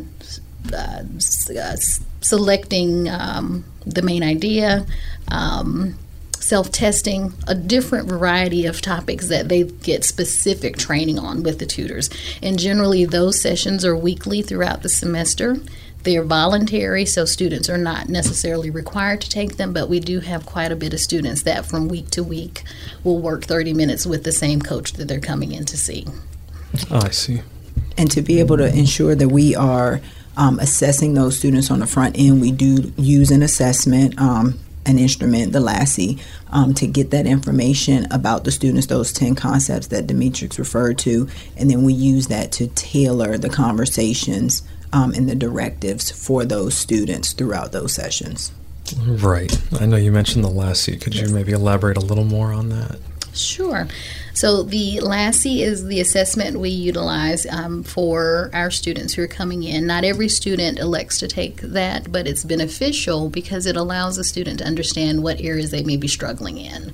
uh, 0.73 1.03
uh, 1.59 1.77
selecting 2.21 3.09
um, 3.09 3.65
the 3.85 4.03
main 4.03 4.23
idea. 4.23 4.87
Um, 5.29 5.99
self 6.45 6.71
testing, 6.71 7.33
a 7.49 7.55
different 7.55 8.09
variety 8.09 8.67
of 8.67 8.81
topics 8.81 9.29
that 9.29 9.49
they 9.49 9.65
get 9.65 10.05
specific 10.05 10.77
training 10.77 11.19
on 11.19 11.43
with 11.43 11.59
the 11.59 11.67
tutors. 11.67 12.11
And 12.43 12.59
generally, 12.59 13.05
those 13.05 13.41
sessions 13.41 13.85
are 13.85 13.97
weekly 13.97 14.43
throughout 14.43 14.83
the 14.83 14.89
semester. 14.89 15.57
They 16.03 16.19
are 16.19 16.25
voluntary, 16.25 17.07
so 17.07 17.25
students 17.25 17.71
are 17.71 17.79
not 17.79 18.11
necessarily 18.11 18.69
required 18.69 19.23
to 19.23 19.31
take 19.31 19.57
them, 19.57 19.73
but 19.73 19.89
we 19.89 20.01
do 20.01 20.21
have 20.21 20.45
quite 20.45 20.71
a 20.71 20.77
bit 20.77 20.93
of 20.93 21.01
students 21.01 21.43
that 21.43 21.65
from 21.65 21.89
week 21.89 22.11
to 22.11 22.23
week 22.23 22.63
will 23.03 23.19
work 23.19 23.45
30 23.45 23.73
minutes 23.73 24.05
with 24.05 24.23
the 24.23 24.33
same 24.33 24.61
coach 24.61 24.93
that 24.93 25.09
they're 25.09 25.19
coming 25.19 25.53
in 25.53 25.65
to 25.65 25.79
see. 25.79 26.07
Oh, 26.91 27.01
I 27.03 27.09
see. 27.09 27.41
And 27.97 28.11
to 28.11 28.21
be 28.21 28.39
able 28.41 28.59
to 28.59 28.67
ensure 28.67 29.15
that 29.15 29.29
we 29.31 29.57
are 29.57 30.03
um, 30.37 30.59
assessing 30.59 31.15
those 31.15 31.39
students 31.39 31.71
on 31.71 31.79
the 31.79 31.87
front 31.87 32.19
end, 32.19 32.43
we 32.43 32.53
do 32.53 32.93
use 32.99 33.31
an 33.31 33.43
assessment. 33.43 34.21
Um, 34.21 34.59
an 34.87 34.99
instrument, 34.99 35.53
the 35.53 35.61
LASSI, 35.61 36.21
um, 36.51 36.75
to 36.75 36.87
get 36.87 37.11
that 37.11 37.27
information 37.27 38.07
about 38.11 38.45
the 38.45 38.51
students, 38.51 38.87
those 38.87 39.13
10 39.13 39.35
concepts 39.35 39.89
that 39.89 40.07
Demetrix 40.07 40.59
referred 40.59 40.99
to, 40.99 41.29
and 41.57 41.71
then 41.71 41.85
we 41.85 41.93
use 41.93 42.29
that 42.29 42.53
to 42.53 42.69
tailor 42.69 43.39
the 43.39 43.49
conversations 43.49 44.63
um, 44.93 45.13
and 45.13 45.29
the 45.29 45.35
directives 45.35 46.11
for 46.11 46.45
those 46.45 46.75
students 46.75 47.33
throughout 47.33 47.73
those 47.73 47.93
sessions. 47.93 48.53
Right. 49.07 49.61
I 49.81 49.87
know 49.87 49.97
you 49.97 50.13
mentioned 50.13 50.45
the 50.45 50.51
LASSI. 50.51 51.01
Could 51.01 51.15
yes. 51.15 51.29
you 51.29 51.35
maybe 51.35 51.53
elaborate 51.53 51.97
a 51.97 52.01
little 52.01 52.25
more 52.25 52.53
on 52.53 52.69
that? 52.69 52.99
Sure. 53.35 53.89
So 54.33 54.63
the 54.63 54.99
LASSI 55.03 55.61
is 55.61 55.85
the 55.85 56.01
assessment 56.01 56.59
we 56.59 56.71
utilize 56.71 57.47
um, 57.47 57.83
for 57.83 58.51
our 58.53 58.71
students 58.71 59.15
who 59.15 59.23
are 59.23 59.29
coming 59.29 59.63
in. 59.63 59.87
Not 59.87 60.05
every 60.05 60.29
student 60.29 60.79
elects 60.79 61.19
to 61.19 61.29
take 61.29 61.61
that, 61.61 62.11
but 62.11 62.27
it's 62.27 62.45
beneficial 62.45 63.29
because 63.29 63.67
it 63.67 63.77
allows 63.77 64.19
a 64.19 64.25
student 64.25 64.59
to 64.59 64.67
understand 64.67 65.23
what 65.23 65.41
areas 65.41 65.71
they 65.71 65.83
may 65.83 65.97
be 65.97 66.09
struggling 66.09 66.59
in. 66.59 66.93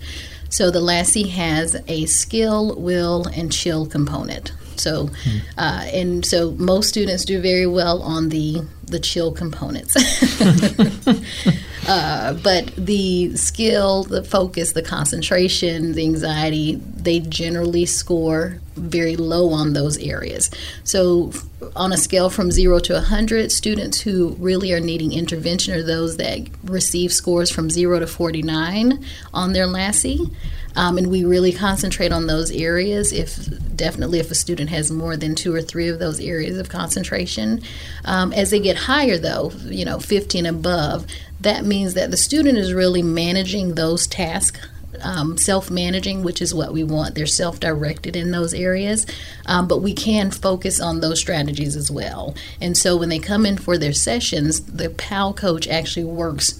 So 0.51 0.71
the 0.71 0.81
LASSI 0.81 1.31
has 1.31 1.77
a 1.87 2.07
skill, 2.07 2.75
will, 2.77 3.27
and 3.29 3.53
chill 3.53 3.87
component. 3.87 4.53
So, 4.77 5.07
hmm. 5.07 5.39
uh, 5.59 5.85
and 5.93 6.25
so 6.25 6.53
most 6.53 6.89
students 6.89 7.25
do 7.25 7.41
very 7.41 7.67
well 7.67 8.03
on 8.03 8.31
the 8.31 8.63
the 8.87 8.99
chill 8.99 9.31
components. 9.31 9.95
uh, 11.89 12.35
but 12.35 12.75
the 12.77 13.37
skill, 13.37 14.05
the 14.05 14.23
focus, 14.23 14.73
the 14.73 14.83
concentration, 14.83 15.93
the 15.93 16.05
anxiety, 16.05 16.77
they 16.77 17.21
generally 17.21 17.87
score 17.87 18.61
very 18.77 19.17
low 19.17 19.51
on 19.53 19.73
those 19.73 19.99
areas. 19.99 20.51
So, 20.85 21.33
on 21.77 21.93
a 21.93 21.97
scale 21.97 22.31
from 22.31 22.51
zero 22.51 22.79
to 22.81 22.95
100, 22.95 23.53
students 23.53 24.01
who 24.01 24.37
really 24.39 24.73
are 24.73 24.81
needing 24.81 25.13
intervention 25.13 25.75
are 25.75 25.83
those 25.83 26.17
that 26.17 26.49
receive 26.65 27.13
scores 27.13 27.51
from 27.51 27.69
zero 27.69 27.99
to 27.99 28.07
49 28.07 29.05
on 29.35 29.53
their 29.53 29.67
LASSI. 29.67 30.33
Um, 30.77 30.99
and 30.99 31.11
we 31.11 31.25
really 31.25 31.53
concentrate 31.53 32.13
on 32.13 32.27
those 32.27 32.51
areas. 32.53 33.13
If 33.13 33.37
definitely, 33.75 34.21
if 34.21 34.31
a 34.31 34.35
student 34.35 34.71
has 34.71 34.91
more 34.91 35.17
than 35.17 35.35
two 35.35 35.53
or 35.55 35.61
three 35.61 35.89
of 35.89 35.99
those 35.99 36.21
areas 36.21 36.59
of 36.59 36.69
concentration, 36.69 37.61
um, 38.05 38.33
as 38.33 38.51
they 38.51 38.61
get 38.61 38.77
higher, 38.77 39.19
though, 39.19 39.51
you 39.65 39.85
know, 39.85 39.99
15 39.99 40.47
above, 40.47 41.07
that 41.41 41.65
means 41.65 41.95
that 41.95 42.11
the 42.11 42.17
student 42.17 42.59
is 42.59 42.73
really 42.73 43.03
managing 43.03 43.75
those 43.75 44.07
tasks. 44.07 44.61
Um, 45.03 45.39
self 45.39 45.71
managing, 45.71 46.25
which 46.25 46.43
is 46.43 46.53
what 46.53 46.75
we 46.75 46.85
want. 46.85 47.15
They're 47.15 47.25
self 47.25 47.59
directed 47.59 48.17
in 48.17 48.33
those 48.33 48.53
areas, 48.53 49.07
um, 49.47 49.67
but 49.67 49.79
we 49.79 49.95
can 49.95 50.31
focus 50.31 50.79
on 50.79 51.01
those 51.01 51.19
strategies 51.19 51.75
as 51.75 51.91
well. 51.91 52.35
And 52.61 52.77
so 52.77 52.99
when 52.99 53.09
they 53.09 53.21
come 53.21 53.47
in 53.47 53.57
for 53.57 53.79
their 53.79 53.95
sessions, 53.95 54.61
the 54.61 54.91
PAL 54.91 55.33
coach 55.33 55.67
actually 55.69 56.05
works 56.05 56.60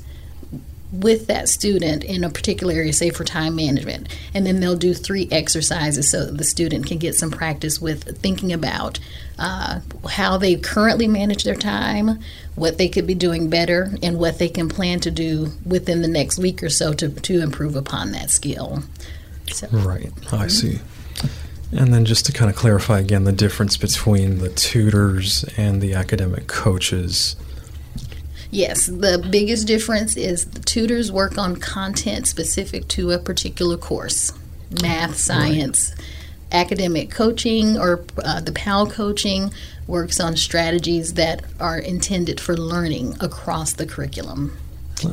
with 0.93 1.27
that 1.29 1.49
student 1.49 2.03
in 2.05 2.25
a 2.25 2.31
particular 2.31 2.75
area, 2.75 2.93
say 2.93 3.11
for 3.11 3.25
time 3.25 3.55
management. 3.55 4.09
And 4.35 4.45
then 4.45 4.61
they'll 4.61 4.77
do 4.77 4.95
three 4.95 5.29
exercises 5.31 6.11
so 6.11 6.27
the 6.27 6.45
student 6.45 6.87
can 6.87 6.99
get 6.99 7.15
some 7.15 7.31
practice 7.31 7.81
with 7.81 8.19
thinking 8.19 8.53
about 8.53 8.99
uh, 9.39 9.81
how 10.09 10.37
they 10.37 10.57
currently 10.57 11.07
manage 11.07 11.45
their 11.45 11.55
time, 11.55 12.21
what 12.57 12.77
they 12.77 12.89
could 12.89 13.07
be 13.07 13.15
doing 13.15 13.49
better, 13.49 13.91
and 14.03 14.19
what 14.19 14.39
they 14.39 14.49
can 14.49 14.69
plan 14.69 15.01
to 15.01 15.11
do 15.11 15.53
within 15.65 16.03
the 16.03 16.09
next 16.09 16.39
week 16.39 16.63
or 16.63 16.69
so 16.69 16.93
to, 16.93 17.09
to 17.09 17.41
improve 17.41 17.77
upon 17.77 18.13
that 18.13 18.31
skill. 18.31 18.83
So. 19.47 19.69
Right, 19.69 20.13
I 20.33 20.49
see. 20.49 20.81
And 21.73 21.95
then 21.95 22.05
just 22.05 22.27
to 22.27 22.33
kind 22.33 22.51
of 22.51 22.57
clarify 22.57 22.99
again 22.99 23.25
the 23.25 23.33
difference 23.33 23.77
between 23.77 24.39
the 24.39 24.49
tutors 24.49 25.45
and 25.57 25.81
the 25.81 25.95
academic 25.95 26.49
coaches. 26.49 27.37
Yes, 28.51 28.87
the 28.87 29.25
biggest 29.31 29.67
difference 29.67 30.17
is 30.17 30.45
the 30.47 30.61
tutors 30.61 31.13
work 31.13 31.39
on 31.39 31.57
content 31.57 32.27
specific 32.27 32.89
to 32.89 33.13
a 33.13 33.19
particular 33.19 33.77
course 33.77 34.33
math, 34.83 35.17
science. 35.17 35.93
Right. 35.97 36.07
Academic 36.53 37.13
coaching 37.13 37.79
or 37.79 38.05
uh, 38.25 38.41
the 38.41 38.51
PAL 38.51 38.89
coaching 38.89 39.53
works 39.87 40.19
on 40.19 40.37
strategies 40.37 41.15
that 41.15 41.45
are 41.61 41.79
intended 41.79 42.41
for 42.41 42.57
learning 42.57 43.17
across 43.21 43.73
the 43.73 43.87
curriculum. 43.87 44.57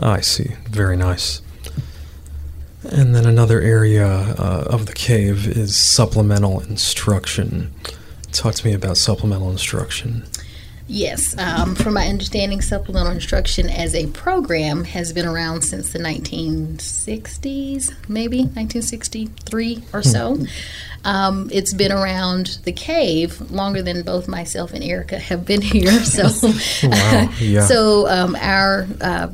I 0.02 0.22
see. 0.22 0.56
Very 0.70 0.98
nice. 0.98 1.42
And 2.84 3.14
then 3.14 3.28
another 3.28 3.62
area 3.62 4.08
uh, 4.08 4.66
of 4.68 4.88
the 4.88 4.94
cave 4.94 5.48
is 5.48 5.76
supplemental 5.76 6.62
instruction. 6.62 7.72
Talk 8.32 8.56
to 8.56 8.66
me 8.66 8.74
about 8.74 8.98
supplemental 8.98 9.52
instruction. 9.52 10.24
Yes, 10.90 11.38
um, 11.38 11.76
from 11.76 11.96
my 11.96 12.08
understanding, 12.08 12.62
supplemental 12.62 13.12
instruction 13.12 13.70
as 13.70 13.94
a 13.94 14.08
program 14.08 14.86
has 14.86 15.12
been 15.12 15.26
around 15.26 15.64
since 15.64 15.92
the 15.92 16.00
1960s, 16.00 17.94
maybe 18.08 18.38
1963 18.38 19.84
or 19.92 20.02
so. 20.02 20.36
Hmm. 20.36 20.46
Um, 21.04 21.50
it's 21.52 21.74
been 21.74 21.92
around 21.92 22.60
the 22.64 22.72
cave 22.72 23.52
longer 23.52 23.82
than 23.82 24.02
both 24.04 24.28
myself 24.28 24.74
and 24.74 24.84
Erica 24.84 25.20
have 25.20 25.46
been 25.46 25.62
here. 25.74 25.92
So, 26.04 26.24
wow. 26.88 27.30
yeah. 27.40 27.66
so 27.66 28.08
um, 28.08 28.38
our 28.38 28.88
uh, 29.02 29.28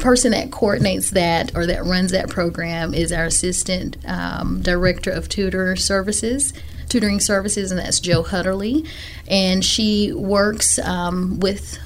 person 0.00 0.32
that 0.32 0.50
coordinates 0.50 1.10
that 1.10 1.54
or 1.54 1.66
that 1.66 1.84
runs 1.84 2.12
that 2.12 2.30
program 2.30 2.94
is 2.94 3.12
our 3.12 3.26
assistant 3.26 3.98
um, 4.06 4.62
director 4.62 5.10
of 5.10 5.28
tutor 5.28 5.76
services 5.76 6.54
tutoring 6.94 7.18
services, 7.18 7.72
and 7.72 7.80
that's 7.80 7.98
Joe 7.98 8.22
Hutterly. 8.22 8.86
And 9.26 9.64
she 9.64 10.12
works 10.12 10.78
um, 10.78 11.40
with 11.40 11.76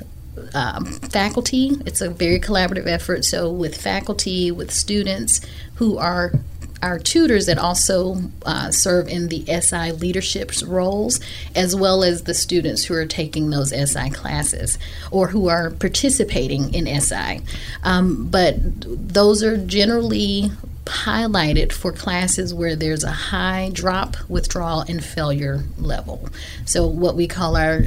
um, 0.53 0.85
faculty. 0.85 1.79
It's 1.87 2.03
a 2.03 2.11
very 2.11 2.39
collaborative 2.39 2.87
effort. 2.87 3.25
So, 3.25 3.51
with 3.51 3.81
faculty, 3.81 4.51
with 4.51 4.71
students 4.71 5.41
who 5.77 5.97
are 5.97 6.33
our 6.83 6.99
tutors 6.99 7.47
that 7.47 7.59
also 7.59 8.19
uh, 8.45 8.71
serve 8.71 9.09
in 9.09 9.29
the 9.29 9.47
SI 9.47 9.93
leadership 9.93 10.53
roles, 10.67 11.21
as 11.57 11.75
well 11.75 12.05
as 12.05 12.25
the 12.25 12.35
students 12.35 12.85
who 12.85 12.95
are 12.95 13.07
taking 13.07 13.49
those 13.49 13.71
SI 13.71 14.11
classes 14.11 14.79
or 15.11 15.29
who 15.29 15.49
are 15.49 15.71
participating 15.71 16.75
in 16.75 17.01
SI. 17.01 17.41
Um, 17.83 18.29
but 18.29 18.57
those 18.85 19.43
are 19.43 19.57
generally 19.57 20.51
highlighted 20.89 21.73
for 21.73 21.93
classes 21.93 22.53
where 22.53 22.75
there's 22.75 23.05
a 23.05 23.11
high 23.11 23.71
drop, 23.73 24.17
withdrawal, 24.29 24.81
and 24.81 25.05
failure 25.05 25.63
level. 25.79 26.29
So, 26.65 26.87
what 26.87 27.15
we 27.15 27.29
call 27.29 27.57
our 27.57 27.79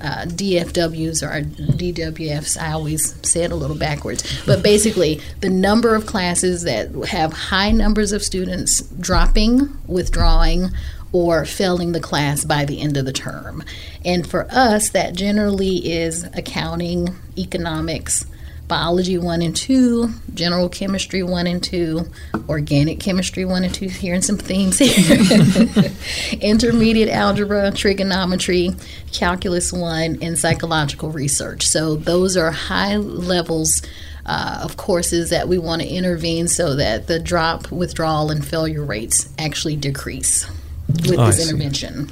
uh, 0.00 0.26
DFWs 0.26 1.22
or 1.22 1.30
our 1.30 1.40
DWFs, 1.40 2.60
I 2.60 2.72
always 2.72 3.14
say 3.28 3.44
it 3.44 3.52
a 3.52 3.56
little 3.56 3.76
backwards, 3.76 4.44
but 4.46 4.62
basically, 4.62 5.20
the 5.40 5.50
number 5.50 5.94
of 5.94 6.06
classes 6.06 6.64
that 6.64 6.90
have 7.08 7.32
high 7.32 7.70
numbers 7.70 8.12
of 8.12 8.22
students 8.22 8.82
dropping, 8.82 9.76
withdrawing, 9.86 10.70
or 11.12 11.44
failing 11.44 11.92
the 11.92 12.00
class 12.00 12.44
by 12.44 12.64
the 12.64 12.80
end 12.80 12.96
of 12.96 13.04
the 13.04 13.12
term. 13.12 13.64
And 14.04 14.28
for 14.28 14.46
us, 14.50 14.90
that 14.90 15.14
generally 15.14 15.90
is 15.92 16.24
accounting, 16.34 17.16
economics, 17.36 18.26
biology 18.70 19.18
1 19.18 19.42
and 19.42 19.54
2, 19.54 20.08
general 20.32 20.68
chemistry 20.68 21.24
1 21.24 21.46
and 21.48 21.62
2, 21.62 22.06
organic 22.48 23.00
chemistry 23.00 23.44
1 23.44 23.64
and 23.64 23.74
2, 23.74 23.88
hearing 23.88 24.22
some 24.22 24.38
themes 24.38 24.78
here, 24.78 25.90
intermediate 26.40 27.08
algebra, 27.08 27.72
trigonometry, 27.72 28.70
calculus 29.12 29.72
1, 29.72 30.20
and 30.22 30.38
psychological 30.38 31.10
research. 31.10 31.66
So 31.66 31.96
those 31.96 32.36
are 32.38 32.50
high 32.50 32.96
levels. 32.96 33.82
Uh, 34.26 34.60
of 34.62 34.76
courses 34.76 35.30
that 35.30 35.48
we 35.48 35.56
want 35.56 35.80
to 35.80 35.88
intervene 35.88 36.46
so 36.46 36.76
that 36.76 37.06
the 37.06 37.18
drop, 37.18 37.72
withdrawal, 37.72 38.30
and 38.30 38.46
failure 38.46 38.84
rates 38.84 39.28
actually 39.38 39.74
decrease 39.74 40.48
with 40.88 41.18
oh, 41.18 41.26
this 41.26 41.48
intervention. 41.50 42.08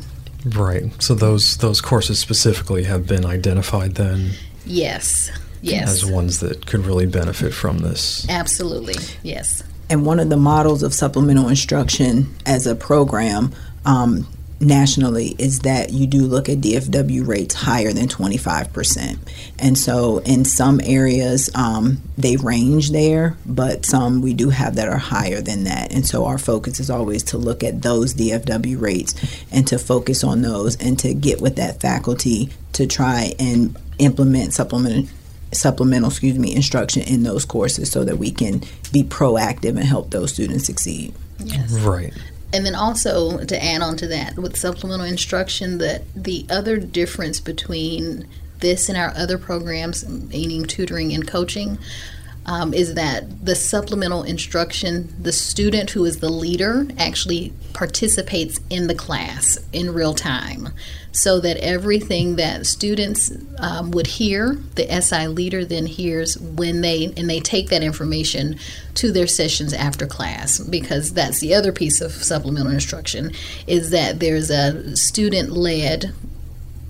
Right. 0.46 0.90
So 1.00 1.14
those 1.14 1.58
those 1.58 1.82
courses 1.82 2.18
specifically 2.18 2.84
have 2.84 3.06
been 3.06 3.26
identified 3.26 3.96
then. 3.96 4.30
Yes. 4.64 5.30
Yes. 5.60 5.88
As 5.90 6.06
ones 6.06 6.40
that 6.40 6.66
could 6.66 6.86
really 6.86 7.06
benefit 7.06 7.52
from 7.52 7.78
this. 7.78 8.28
Absolutely. 8.28 8.94
Yes. 9.22 9.62
And 9.90 10.04
one 10.04 10.20
of 10.20 10.28
the 10.28 10.36
models 10.36 10.82
of 10.82 10.92
supplemental 10.92 11.48
instruction 11.48 12.34
as 12.44 12.66
a 12.66 12.74
program 12.74 13.52
um, 13.86 14.26
nationally 14.60 15.34
is 15.38 15.60
that 15.60 15.92
you 15.92 16.06
do 16.06 16.22
look 16.22 16.48
at 16.48 16.58
DFW 16.58 17.26
rates 17.26 17.54
higher 17.54 17.92
than 17.92 18.08
25%. 18.08 19.18
And 19.58 19.78
so 19.78 20.18
in 20.18 20.44
some 20.44 20.80
areas, 20.82 21.50
um, 21.54 22.02
they 22.16 22.36
range 22.36 22.90
there, 22.90 23.36
but 23.46 23.86
some 23.86 24.20
we 24.20 24.34
do 24.34 24.50
have 24.50 24.74
that 24.76 24.88
are 24.88 24.98
higher 24.98 25.40
than 25.40 25.64
that. 25.64 25.92
And 25.92 26.06
so 26.06 26.24
our 26.26 26.38
focus 26.38 26.80
is 26.80 26.90
always 26.90 27.22
to 27.24 27.38
look 27.38 27.62
at 27.62 27.82
those 27.82 28.14
DFW 28.14 28.80
rates 28.80 29.14
and 29.52 29.66
to 29.68 29.78
focus 29.78 30.24
on 30.24 30.42
those 30.42 30.76
and 30.76 30.98
to 31.00 31.14
get 31.14 31.40
with 31.40 31.56
that 31.56 31.80
faculty 31.80 32.50
to 32.72 32.86
try 32.86 33.32
and 33.38 33.76
implement 33.98 34.54
supplement 34.54 35.08
supplemental, 35.52 36.10
excuse 36.10 36.38
me, 36.38 36.54
instruction 36.54 37.02
in 37.02 37.22
those 37.22 37.44
courses 37.44 37.90
so 37.90 38.04
that 38.04 38.18
we 38.18 38.30
can 38.30 38.62
be 38.92 39.02
proactive 39.02 39.70
and 39.70 39.84
help 39.84 40.10
those 40.10 40.32
students 40.32 40.66
succeed. 40.66 41.14
Yes. 41.38 41.72
Right. 41.72 42.12
And 42.52 42.64
then 42.64 42.74
also 42.74 43.44
to 43.44 43.64
add 43.64 43.82
on 43.82 43.96
to 43.98 44.06
that 44.08 44.36
with 44.36 44.56
supplemental 44.56 45.06
instruction 45.06 45.78
that 45.78 46.02
the 46.14 46.46
other 46.48 46.78
difference 46.78 47.40
between 47.40 48.26
this 48.60 48.88
and 48.88 48.98
our 48.98 49.12
other 49.16 49.38
programs, 49.38 50.06
meaning 50.08 50.64
tutoring 50.64 51.12
and 51.12 51.26
coaching, 51.26 51.78
um, 52.48 52.72
is 52.72 52.94
that 52.94 53.44
the 53.44 53.54
supplemental 53.54 54.22
instruction, 54.22 55.14
the 55.20 55.32
student 55.32 55.90
who 55.90 56.06
is 56.06 56.20
the 56.20 56.30
leader 56.30 56.86
actually 56.96 57.52
participates 57.74 58.58
in 58.70 58.86
the 58.86 58.94
class 58.94 59.58
in 59.70 59.92
real 59.92 60.14
time 60.14 60.70
so 61.12 61.40
that 61.40 61.58
everything 61.58 62.36
that 62.36 62.64
students 62.64 63.30
um, 63.58 63.90
would 63.90 64.06
hear, 64.06 64.58
the 64.76 65.02
SI 65.02 65.28
leader 65.28 65.62
then 65.62 65.84
hears 65.84 66.38
when 66.38 66.80
they 66.80 67.12
and 67.18 67.28
they 67.28 67.40
take 67.40 67.68
that 67.68 67.82
information 67.82 68.58
to 68.94 69.12
their 69.12 69.26
sessions 69.26 69.74
after 69.74 70.06
class 70.06 70.58
because 70.58 71.12
that's 71.12 71.40
the 71.40 71.54
other 71.54 71.70
piece 71.70 72.00
of 72.00 72.12
supplemental 72.12 72.72
instruction 72.72 73.30
is 73.66 73.90
that 73.90 74.20
there's 74.20 74.48
a 74.48 74.96
student 74.96 75.50
led 75.50 76.14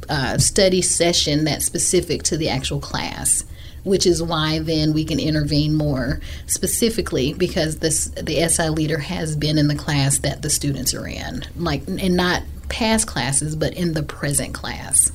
uh, 0.08 0.38
study 0.38 0.82
session 0.82 1.44
that's 1.44 1.64
specific 1.64 2.22
to 2.22 2.36
the 2.36 2.48
actual 2.48 2.80
class 2.80 3.42
which 3.88 4.06
is 4.06 4.22
why 4.22 4.58
then 4.58 4.92
we 4.92 5.04
can 5.04 5.18
intervene 5.18 5.74
more 5.74 6.20
specifically 6.46 7.32
because 7.32 7.78
this 7.78 8.06
the 8.10 8.46
SI 8.48 8.68
leader 8.68 8.98
has 8.98 9.34
been 9.34 9.58
in 9.58 9.68
the 9.68 9.74
class 9.74 10.18
that 10.18 10.42
the 10.42 10.50
students 10.50 10.94
are 10.94 11.06
in, 11.06 11.44
like 11.56 11.86
and 11.88 12.16
not 12.16 12.42
past 12.68 13.06
classes, 13.06 13.56
but 13.56 13.74
in 13.74 13.94
the 13.94 14.02
present 14.02 14.54
class. 14.54 15.10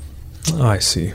Oh, 0.53 0.67
I 0.67 0.79
see. 0.79 1.13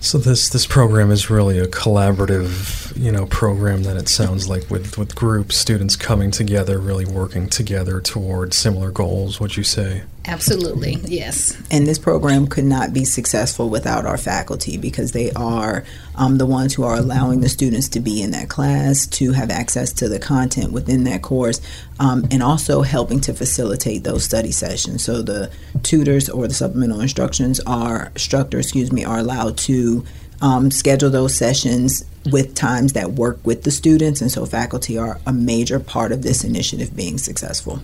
So 0.00 0.18
this 0.18 0.50
this 0.50 0.66
program 0.66 1.10
is 1.10 1.30
really 1.30 1.58
a 1.58 1.66
collaborative, 1.66 2.94
you 2.94 3.10
know, 3.10 3.24
program 3.24 3.84
that 3.84 3.96
it 3.96 4.08
sounds 4.08 4.48
like 4.48 4.70
with 4.70 4.98
with 4.98 5.14
groups, 5.14 5.56
students 5.56 5.96
coming 5.96 6.30
together, 6.30 6.78
really 6.78 7.06
working 7.06 7.48
together 7.48 8.02
towards 8.02 8.56
similar 8.56 8.90
goals. 8.90 9.40
Would 9.40 9.56
you 9.56 9.64
say? 9.64 10.02
Absolutely, 10.26 10.94
yes. 11.04 11.56
And 11.70 11.86
this 11.86 11.98
program 11.98 12.46
could 12.46 12.64
not 12.64 12.94
be 12.94 13.04
successful 13.04 13.68
without 13.68 14.06
our 14.06 14.16
faculty 14.16 14.78
because 14.78 15.12
they 15.12 15.30
are 15.32 15.84
um, 16.14 16.38
the 16.38 16.46
ones 16.46 16.74
who 16.74 16.82
are 16.82 16.96
allowing 16.96 17.40
the 17.40 17.48
students 17.48 17.88
to 17.90 18.00
be 18.00 18.22
in 18.22 18.30
that 18.30 18.48
class, 18.48 19.06
to 19.08 19.32
have 19.32 19.50
access 19.50 19.92
to 19.94 20.08
the 20.08 20.18
content 20.18 20.72
within 20.72 21.04
that 21.04 21.20
course, 21.20 21.60
um, 22.00 22.26
and 22.30 22.42
also 22.42 22.80
helping 22.82 23.20
to 23.20 23.34
facilitate 23.34 24.04
those 24.04 24.24
study 24.24 24.50
sessions. 24.50 25.04
So 25.04 25.20
the 25.20 25.50
tutors 25.82 26.30
or 26.30 26.48
the 26.48 26.54
supplemental 26.54 27.00
instructions 27.00 27.60
are 27.60 28.06
instructor, 28.14 28.58
excuse 28.58 28.92
me, 28.92 29.04
are 29.04 29.18
allowed 29.18 29.58
to 29.58 30.04
um, 30.40 30.70
schedule 30.70 31.10
those 31.10 31.34
sessions 31.34 32.04
with 32.30 32.54
times 32.54 32.94
that 32.94 33.12
work 33.12 33.38
with 33.44 33.64
the 33.64 33.70
students, 33.70 34.22
and 34.22 34.32
so 34.32 34.46
faculty 34.46 34.96
are 34.96 35.20
a 35.26 35.32
major 35.32 35.78
part 35.78 36.12
of 36.12 36.22
this 36.22 36.44
initiative 36.44 36.96
being 36.96 37.18
successful. 37.18 37.80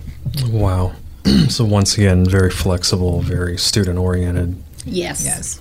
Wow. 0.46 0.92
so 1.48 1.64
once 1.64 1.96
again, 1.96 2.24
very 2.24 2.50
flexible, 2.50 3.20
very 3.20 3.56
student 3.58 3.98
oriented. 3.98 4.62
Yes. 4.84 5.24
Yes. 5.24 5.60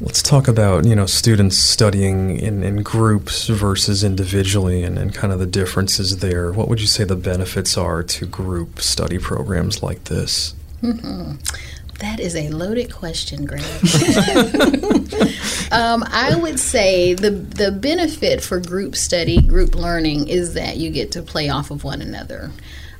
Let's 0.00 0.22
talk 0.22 0.48
about 0.48 0.84
you 0.84 0.96
know 0.96 1.06
students 1.06 1.56
studying 1.56 2.36
in, 2.36 2.64
in 2.64 2.82
groups 2.82 3.46
versus 3.46 4.02
individually, 4.02 4.82
and, 4.82 4.98
and 4.98 5.14
kind 5.14 5.32
of 5.32 5.38
the 5.38 5.46
differences 5.46 6.18
there. 6.18 6.52
What 6.52 6.68
would 6.68 6.80
you 6.80 6.88
say 6.88 7.04
the 7.04 7.14
benefits 7.14 7.76
are 7.78 8.02
to 8.02 8.26
group 8.26 8.80
study 8.80 9.18
programs 9.18 9.84
like 9.84 10.04
this? 10.04 10.54
Mm-hmm. 10.82 11.34
That 12.00 12.18
is 12.18 12.34
a 12.34 12.48
loaded 12.48 12.92
question, 12.92 13.46
Greg. 13.46 13.62
um, 15.70 16.02
I 16.08 16.36
would 16.40 16.58
say 16.58 17.14
the 17.14 17.30
the 17.30 17.70
benefit 17.70 18.42
for 18.42 18.58
group 18.58 18.96
study, 18.96 19.40
group 19.40 19.76
learning, 19.76 20.26
is 20.26 20.54
that 20.54 20.76
you 20.76 20.90
get 20.90 21.12
to 21.12 21.22
play 21.22 21.48
off 21.48 21.70
of 21.70 21.84
one 21.84 22.02
another. 22.02 22.50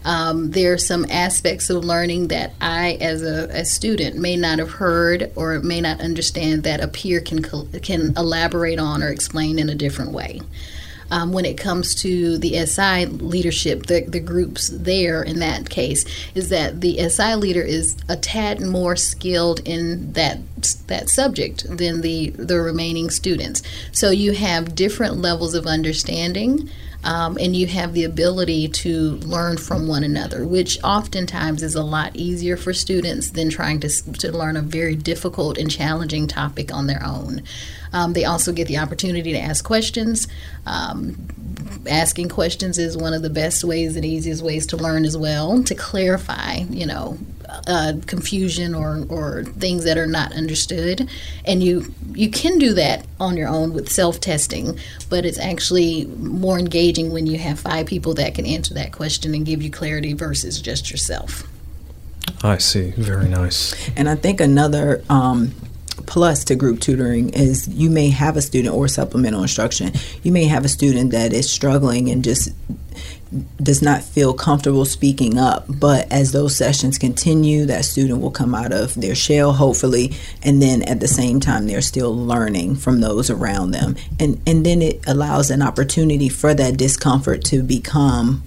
Um, 0.04 0.50
there 0.50 0.74
are 0.74 0.78
some 0.78 1.06
aspects 1.10 1.70
of 1.70 1.84
learning 1.84 2.28
that 2.28 2.52
I, 2.60 2.98
as 3.00 3.22
a, 3.22 3.48
a, 3.50 3.64
student, 3.64 4.16
may 4.16 4.36
not 4.36 4.58
have 4.58 4.72
heard 4.72 5.32
or 5.34 5.58
may 5.60 5.80
not 5.80 6.00
understand 6.00 6.62
that 6.64 6.82
a 6.82 6.88
peer 6.88 7.20
can 7.20 7.42
can 7.80 8.12
elaborate 8.16 8.78
on 8.78 9.02
or 9.02 9.08
explain 9.08 9.58
in 9.58 9.70
a 9.70 9.74
different 9.74 10.12
way. 10.12 10.40
Um, 11.10 11.32
when 11.32 11.44
it 11.44 11.58
comes 11.58 11.94
to 11.96 12.38
the 12.38 12.66
SI 12.66 13.06
leadership, 13.06 13.86
the, 13.86 14.00
the 14.02 14.20
groups 14.20 14.68
there 14.68 15.22
in 15.22 15.38
that 15.40 15.68
case 15.68 16.04
is 16.34 16.48
that 16.48 16.80
the 16.80 17.08
SI 17.08 17.34
leader 17.34 17.62
is 17.62 17.96
a 18.08 18.16
tad 18.16 18.60
more 18.60 18.96
skilled 18.96 19.60
in 19.66 20.12
that 20.12 20.38
that 20.86 21.08
subject 21.10 21.64
than 21.68 22.00
the 22.00 22.30
the 22.30 22.60
remaining 22.60 23.10
students. 23.10 23.62
So 23.92 24.10
you 24.10 24.32
have 24.32 24.74
different 24.74 25.16
levels 25.16 25.54
of 25.54 25.66
understanding 25.66 26.70
um, 27.04 27.36
and 27.38 27.54
you 27.54 27.66
have 27.66 27.92
the 27.92 28.04
ability 28.04 28.68
to 28.68 29.12
learn 29.18 29.58
from 29.58 29.86
one 29.86 30.02
another, 30.02 30.46
which 30.46 30.82
oftentimes 30.82 31.62
is 31.62 31.74
a 31.74 31.82
lot 31.82 32.16
easier 32.16 32.56
for 32.56 32.72
students 32.72 33.30
than 33.30 33.50
trying 33.50 33.80
to, 33.80 33.88
to 34.14 34.32
learn 34.32 34.56
a 34.56 34.62
very 34.62 34.96
difficult 34.96 35.58
and 35.58 35.70
challenging 35.70 36.26
topic 36.26 36.72
on 36.72 36.86
their 36.86 37.04
own. 37.04 37.42
Um, 37.92 38.14
they 38.14 38.24
also 38.24 38.52
get 38.52 38.68
the 38.68 38.78
opportunity 38.78 39.32
to 39.32 39.38
ask 39.38 39.64
questions. 39.64 40.26
Um, 40.66 41.28
asking 41.88 42.30
questions 42.30 42.78
is 42.78 42.96
one 42.96 43.12
of 43.12 43.22
the 43.22 43.30
best 43.30 43.62
ways 43.64 43.96
and 43.96 44.04
easiest 44.04 44.42
ways 44.42 44.66
to 44.68 44.76
learn 44.78 45.04
as 45.04 45.16
well, 45.16 45.62
to 45.62 45.74
clarify, 45.74 46.56
you 46.70 46.86
know, 46.86 47.18
uh, 47.66 47.94
confusion 48.06 48.74
or, 48.74 49.04
or 49.08 49.44
things 49.44 49.84
that 49.84 49.98
are 49.98 50.06
not 50.06 50.32
understood. 50.32 51.08
And 51.44 51.62
you 51.62 51.94
you 52.12 52.30
can 52.30 52.58
do 52.58 52.74
that 52.74 53.06
on 53.18 53.36
your 53.36 53.48
own 53.48 53.72
with 53.72 53.90
self 53.90 54.20
testing, 54.20 54.78
but 55.08 55.24
it's 55.24 55.38
actually 55.38 56.06
more 56.06 56.58
engaging 56.58 57.12
when 57.12 57.26
you 57.26 57.38
have 57.38 57.58
five 57.58 57.86
people 57.86 58.14
that 58.14 58.34
can 58.34 58.46
answer 58.46 58.74
that 58.74 58.92
question 58.92 59.34
and 59.34 59.44
give 59.44 59.62
you 59.62 59.70
clarity 59.70 60.12
versus 60.12 60.60
just 60.60 60.90
yourself. 60.90 61.48
I 62.42 62.58
see. 62.58 62.90
Very 62.90 63.28
nice. 63.28 63.74
And 63.96 64.08
I 64.08 64.16
think 64.16 64.40
another 64.40 65.02
um, 65.08 65.52
plus 66.06 66.44
to 66.44 66.54
group 66.54 66.80
tutoring 66.80 67.30
is 67.30 67.68
you 67.68 67.90
may 67.90 68.10
have 68.10 68.36
a 68.36 68.42
student 68.42 68.74
or 68.74 68.88
supplemental 68.88 69.42
instruction. 69.42 69.92
You 70.22 70.32
may 70.32 70.44
have 70.44 70.64
a 70.64 70.68
student 70.68 71.12
that 71.12 71.32
is 71.32 71.50
struggling 71.50 72.10
and 72.10 72.22
just 72.24 72.50
does 73.62 73.82
not 73.82 74.02
feel 74.02 74.34
comfortable 74.34 74.84
speaking 74.84 75.38
up. 75.38 75.64
But 75.68 76.10
as 76.12 76.32
those 76.32 76.56
sessions 76.56 76.98
continue, 76.98 77.66
that 77.66 77.84
student 77.84 78.20
will 78.20 78.30
come 78.30 78.54
out 78.54 78.72
of 78.72 78.94
their 78.94 79.14
shell, 79.14 79.52
hopefully, 79.52 80.12
and 80.42 80.60
then 80.60 80.82
at 80.82 81.00
the 81.00 81.08
same 81.08 81.40
time, 81.40 81.66
they're 81.66 81.80
still 81.80 82.14
learning 82.14 82.76
from 82.76 83.00
those 83.00 83.30
around 83.30 83.72
them. 83.72 83.96
And, 84.20 84.40
and 84.46 84.64
then 84.64 84.82
it 84.82 85.02
allows 85.06 85.50
an 85.50 85.62
opportunity 85.62 86.28
for 86.28 86.54
that 86.54 86.76
discomfort 86.76 87.44
to 87.46 87.62
become 87.62 88.42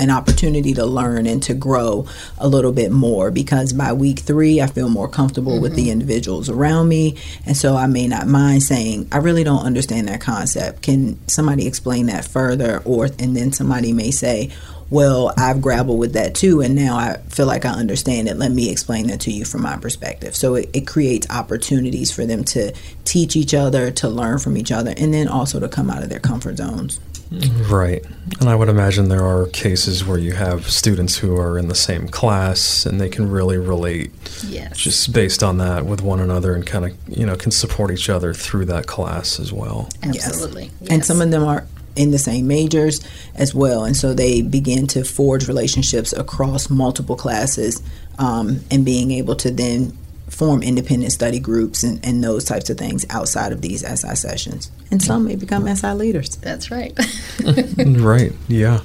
an 0.00 0.10
opportunity 0.10 0.74
to 0.74 0.84
learn 0.84 1.26
and 1.26 1.42
to 1.44 1.54
grow 1.54 2.06
a 2.38 2.48
little 2.48 2.72
bit 2.72 2.90
more 2.90 3.30
because 3.30 3.72
by 3.72 3.92
week 3.92 4.18
three 4.18 4.60
I 4.60 4.66
feel 4.66 4.88
more 4.88 5.08
comfortable 5.08 5.52
mm-hmm. 5.52 5.62
with 5.62 5.76
the 5.76 5.82
mm-hmm. 5.82 5.92
individuals 5.92 6.48
around 6.48 6.88
me. 6.88 7.16
And 7.46 7.56
so 7.56 7.76
I 7.76 7.86
may 7.86 8.08
not 8.08 8.26
mind 8.26 8.62
saying 8.62 9.08
I 9.12 9.18
really 9.18 9.44
don't 9.44 9.64
understand 9.64 10.08
that 10.08 10.20
concept. 10.20 10.82
Can 10.82 11.26
somebody 11.28 11.66
explain 11.66 12.06
that 12.06 12.24
further? 12.24 12.82
Or 12.84 13.06
and 13.18 13.36
then 13.36 13.52
somebody 13.52 13.92
may 13.92 14.10
say 14.10 14.50
well 14.90 15.32
I've 15.38 15.62
grappled 15.62 15.98
with 15.98 16.14
that 16.14 16.34
too 16.34 16.60
and 16.60 16.74
now 16.74 16.96
I 16.96 17.18
feel 17.28 17.46
like 17.46 17.64
I 17.64 17.70
understand 17.70 18.28
it. 18.28 18.36
Let 18.36 18.50
me 18.50 18.70
explain 18.70 19.06
that 19.08 19.20
to 19.22 19.30
you 19.30 19.44
from 19.44 19.62
my 19.62 19.76
perspective. 19.76 20.34
So 20.34 20.56
it, 20.56 20.70
it 20.72 20.86
creates 20.88 21.30
opportunities 21.30 22.10
for 22.10 22.26
them 22.26 22.42
to 22.44 22.72
teach 23.04 23.36
each 23.36 23.54
other 23.54 23.92
to 23.92 24.08
learn 24.08 24.38
from 24.38 24.56
each 24.56 24.72
other 24.72 24.92
and 24.96 25.14
then 25.14 25.28
also 25.28 25.60
to 25.60 25.68
come 25.68 25.88
out 25.88 26.02
of 26.02 26.08
their 26.08 26.20
comfort 26.20 26.56
zones 26.56 26.98
Right. 27.30 28.04
And 28.40 28.48
I 28.48 28.54
would 28.54 28.68
imagine 28.68 29.08
there 29.08 29.24
are 29.24 29.46
cases 29.48 30.04
where 30.04 30.18
you 30.18 30.32
have 30.32 30.70
students 30.70 31.18
who 31.18 31.36
are 31.36 31.58
in 31.58 31.68
the 31.68 31.74
same 31.74 32.08
class 32.08 32.86
and 32.86 33.00
they 33.00 33.08
can 33.08 33.30
really 33.30 33.58
relate 33.58 34.10
yes. 34.46 34.76
just 34.78 35.12
based 35.12 35.42
on 35.42 35.58
that 35.58 35.86
with 35.86 36.02
one 36.02 36.20
another 36.20 36.54
and 36.54 36.66
kind 36.66 36.84
of, 36.84 36.96
you 37.08 37.26
know, 37.26 37.36
can 37.36 37.50
support 37.50 37.90
each 37.90 38.08
other 38.08 38.34
through 38.34 38.66
that 38.66 38.86
class 38.86 39.38
as 39.40 39.52
well. 39.52 39.88
Absolutely. 40.02 40.70
Yes. 40.80 40.90
And 40.90 41.04
some 41.04 41.20
of 41.20 41.30
them 41.30 41.44
are 41.44 41.66
in 41.96 42.10
the 42.10 42.18
same 42.18 42.46
majors 42.46 43.00
as 43.34 43.54
well. 43.54 43.84
And 43.84 43.96
so 43.96 44.14
they 44.14 44.42
begin 44.42 44.86
to 44.88 45.04
forge 45.04 45.46
relationships 45.48 46.12
across 46.12 46.68
multiple 46.70 47.16
classes 47.16 47.82
um, 48.18 48.60
and 48.70 48.84
being 48.84 49.10
able 49.10 49.36
to 49.36 49.50
then 49.50 49.96
form 50.34 50.62
independent 50.62 51.12
study 51.12 51.38
groups 51.38 51.82
and, 51.82 52.04
and 52.04 52.22
those 52.22 52.44
types 52.44 52.68
of 52.68 52.76
things 52.76 53.06
outside 53.10 53.52
of 53.52 53.62
these 53.62 53.80
SI 53.80 54.14
sessions. 54.16 54.70
And 54.90 55.00
some 55.00 55.24
may 55.24 55.36
become 55.36 55.72
SI 55.74 55.92
leaders. 55.92 56.36
That's 56.36 56.70
right. 56.70 56.98
right, 57.78 58.32
yeah. 58.48 58.80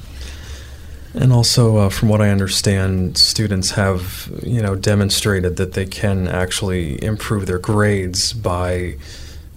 And 1.14 1.34
also, 1.34 1.78
uh, 1.78 1.90
from 1.90 2.10
what 2.10 2.22
I 2.22 2.30
understand, 2.30 3.18
students 3.18 3.72
have, 3.72 4.32
you 4.44 4.62
know, 4.62 4.76
demonstrated 4.76 5.58
that 5.58 5.74
they 5.74 5.86
can 5.86 6.28
actually 6.28 7.04
improve 7.04 7.48
their 7.48 7.58
grades 7.58 8.32
by 8.34 8.96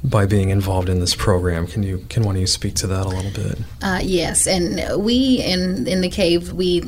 by 0.04 0.26
being 0.26 0.48
involved 0.48 0.88
in 0.88 0.98
this 0.98 1.14
program. 1.14 1.66
Can 1.66 1.82
you 1.82 2.04
can 2.08 2.22
one 2.22 2.36
of 2.36 2.40
you 2.40 2.46
speak 2.46 2.74
to 2.76 2.86
that 2.86 3.04
a 3.04 3.08
little 3.08 3.30
bit? 3.30 3.58
Uh, 3.82 4.00
yes, 4.02 4.46
and 4.46 5.04
we 5.04 5.42
in 5.42 5.86
in 5.86 6.00
the 6.00 6.08
cave 6.08 6.52
we 6.52 6.82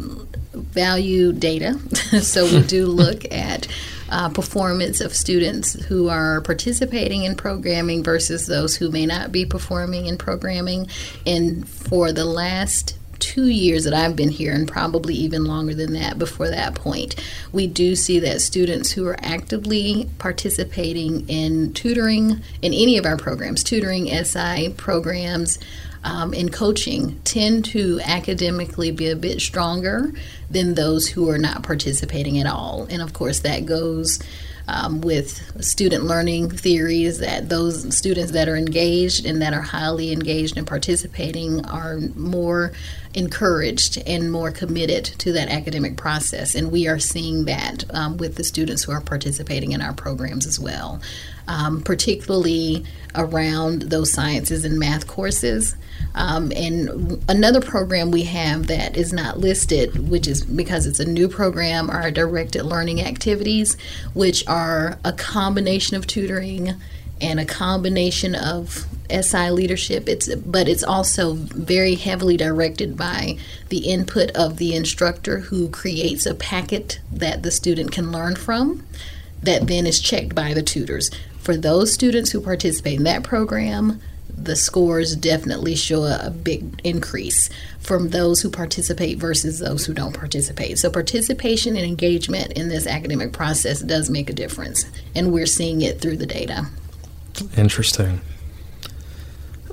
value 0.55 1.33
data, 1.33 1.79
so 2.23 2.45
we 2.47 2.63
do 2.63 2.87
look 2.87 3.31
at 3.33 3.69
uh, 4.15 4.29
performance 4.29 5.01
of 5.01 5.13
students 5.13 5.73
who 5.87 6.09
are 6.09 6.41
participating 6.43 7.25
in 7.25 7.35
programming 7.35 8.01
versus 8.05 8.47
those 8.47 8.77
who 8.77 8.89
may 8.89 9.05
not 9.05 9.33
be 9.33 9.45
performing 9.45 10.07
in 10.07 10.17
programming. 10.17 10.87
And 11.27 11.69
for 11.69 12.13
the 12.13 12.25
last 12.25 12.97
two 13.19 13.49
years 13.49 13.83
that 13.83 13.93
I've 13.93 14.15
been 14.15 14.29
here, 14.29 14.53
and 14.53 14.69
probably 14.69 15.15
even 15.15 15.47
longer 15.47 15.75
than 15.75 15.95
that 15.95 16.17
before 16.17 16.49
that 16.49 16.77
point, 16.77 17.17
we 17.51 17.67
do 17.67 17.97
see 17.97 18.21
that 18.21 18.41
students 18.41 18.93
who 18.93 19.05
are 19.09 19.17
actively 19.19 20.09
participating 20.19 21.29
in 21.29 21.73
tutoring 21.73 22.41
in 22.63 22.73
any 22.73 22.97
of 22.99 23.07
our 23.07 23.17
programs, 23.17 23.65
tutoring, 23.65 24.07
SI 24.07 24.75
programs, 24.77 25.59
um, 26.05 26.33
in 26.35 26.51
coaching 26.51 27.21
tend 27.25 27.65
to 27.65 28.01
academically 28.05 28.93
be 28.93 29.09
a 29.09 29.17
bit 29.17 29.41
stronger 29.41 30.13
than 30.51 30.75
those 30.75 31.09
who 31.09 31.29
are 31.31 31.39
not 31.39 31.63
participating 31.63 32.39
at 32.39 32.47
all. 32.47 32.87
And 32.91 33.03
of 33.03 33.13
course, 33.13 33.41
that 33.41 33.67
goes 33.67 34.21
um, 34.67 35.01
with 35.01 35.63
student 35.63 36.05
learning 36.05 36.51
theories 36.51 37.19
that 37.19 37.49
those 37.49 37.95
students 37.97 38.33
that 38.33 38.49
are 38.49 38.57
engaged 38.57 39.27
and 39.27 39.43
that 39.43 39.53
are 39.53 39.63
highly 39.63 40.13
engaged 40.13 40.57
and 40.57 40.67
participating 40.67 41.65
are 41.67 41.99
more 42.15 42.73
encouraged 43.15 44.03
and 44.07 44.33
more 44.33 44.51
committed 44.51 45.05
to 45.05 45.33
that 45.33 45.49
academic 45.49 45.97
process. 45.97 46.55
And 46.55 46.73
we 46.73 46.89
are 46.89 46.99
seeing 46.99 47.45
that 47.45 47.85
um, 47.91 48.17
with 48.17 48.37
the 48.37 48.45
students 48.45 48.85
who 48.85 48.93
are 48.93 49.01
participating 49.01 49.73
in 49.73 49.83
our 49.83 49.93
programs 49.93 50.47
as 50.47 50.59
well, 50.59 51.01
um, 51.49 51.83
particularly 51.83 52.85
around 53.15 53.83
those 53.83 54.13
sciences 54.13 54.65
and 54.65 54.79
math 54.79 55.07
courses. 55.07 55.77
Um, 56.15 56.53
and 56.55 57.23
another 57.29 57.61
program 57.61 58.11
we 58.11 58.23
have 58.25 58.69
that 58.69 58.97
is 58.97 59.13
not 59.13 59.39
listed, 59.39 60.09
which 60.09 60.27
is 60.29 60.45
because 60.45 60.87
it's 60.87 61.01
a 61.01 61.05
new 61.05 61.29
program, 61.29 61.91
are 61.91 62.11
directed 62.11 62.65
learning 62.65 63.01
activities, 63.03 63.77
which 64.15 64.47
are 64.47 64.99
a 65.05 65.13
combination 65.13 65.97
of 65.97 66.07
tutoring 66.07 66.75
and 67.21 67.41
a 67.41 67.45
combination 67.45 68.35
of 68.35 68.87
SI 69.11 69.51
leadership. 69.51 70.09
It's 70.09 70.35
but 70.35 70.69
it's 70.69 70.83
also 70.83 71.35
very 71.35 71.95
heavily 71.95 72.37
directed 72.37 72.97
by 72.97 73.39
the 73.69 73.91
input 73.91 74.31
of 74.33 74.57
the 74.57 74.75
instructor 74.75 75.41
who 75.41 75.69
creates 75.69 76.27
a 76.27 76.35
packet 76.35 77.01
that 77.13 77.43
the 77.43 77.51
student 77.51 77.93
can 77.93 78.11
learn 78.11 78.37
from 78.37 78.85
that 79.43 79.67
then 79.67 79.87
is 79.87 80.01
checked 80.01 80.35
by 80.35 80.55
the 80.55 80.63
tutors. 80.63 81.11
For 81.45 81.59
those 81.59 81.93
students 81.93 82.31
who 82.31 82.41
participate 82.41 82.97
in 82.97 83.05
that 83.05 83.23
program, 83.23 84.01
the 84.35 84.57
scores 84.57 85.15
definitely 85.15 85.77
show 85.77 86.05
a, 86.05 86.31
big 86.31 86.81
increase 86.83 87.51
from 87.81 88.09
those 88.09 88.41
who 88.41 88.51
participate 88.51 89.19
versus 89.19 89.59
those 89.59 89.85
who 89.85 89.93
don't 89.93 90.17
participate. 90.17 90.79
So, 90.79 90.91
participation 90.91 91.77
and 91.77 91.85
engagement 91.85 92.53
in 92.53 92.71
this 92.71 92.87
academic 92.87 93.35
process 93.35 93.81
does 93.81 94.09
make 94.09 94.31
a 94.31 94.33
difference, 94.33 94.87
and 95.15 95.33
we're 95.33 95.45
seeing 95.45 95.83
it 95.83 96.01
through 96.01 96.17
the 96.17 96.27
data. 96.27 96.67
Interesting. 97.59 98.23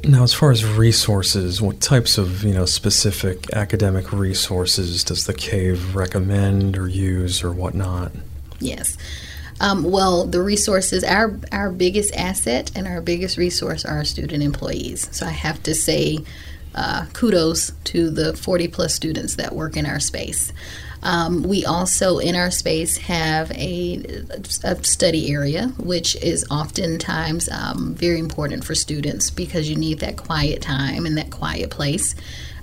Now, 0.04 0.24
as 0.24 0.34
far 0.34 0.52
as 0.52 0.66
resources, 0.66 1.62
what 1.62 1.80
types 1.80 2.18
of 2.18 2.44
you 2.44 2.54
know 2.54 2.66
specific 2.66 3.52
academic 3.54 4.12
resources 4.12 5.06
does 5.06 5.26
the 5.26 5.34
cave 5.34 5.96
recommend 5.96 6.78
or 6.78 6.90
use 6.90 7.44
or 7.44 7.54
whatnot? 7.54 8.12
Yes. 8.60 8.98
Um, 9.62 9.84
well, 9.84 10.26
the 10.26 10.42
resources, 10.42 11.04
our 11.04 11.40
our 11.52 11.72
biggest 11.72 12.16
asset 12.16 12.72
and 12.76 12.88
our 12.88 13.00
biggest 13.00 13.38
resource 13.38 13.86
are 13.86 13.98
our 13.98 14.06
student 14.06 14.42
employees. 14.42 15.08
So 15.12 15.28
I 15.28 15.30
have 15.30 15.62
to 15.64 15.76
say, 15.76 16.18
uh, 16.74 17.06
kudos 17.14 17.72
to 17.86 18.10
the 18.10 18.36
40 18.36 18.68
plus 18.70 18.96
students 18.96 19.36
that 19.36 19.54
work 19.54 19.78
in 19.78 19.86
our 19.86 20.00
space. 20.00 20.52
Um, 21.04 21.44
we 21.44 21.64
also, 21.66 22.18
in 22.18 22.36
our 22.36 22.50
space, 22.52 22.98
have 22.98 23.52
a, 23.52 24.24
a 24.64 24.84
study 24.84 25.32
area, 25.32 25.68
which 25.78 26.16
is 26.18 26.46
oftentimes 26.50 27.50
um, 27.50 27.94
very 27.96 28.20
important 28.20 28.64
for 28.64 28.76
students 28.76 29.30
because 29.30 29.70
you 29.70 29.76
need 29.76 30.00
that 30.00 30.18
quiet 30.18 30.62
time 30.62 31.06
and 31.06 31.18
that 31.18 31.32
quiet 31.32 31.70
place. 31.70 32.16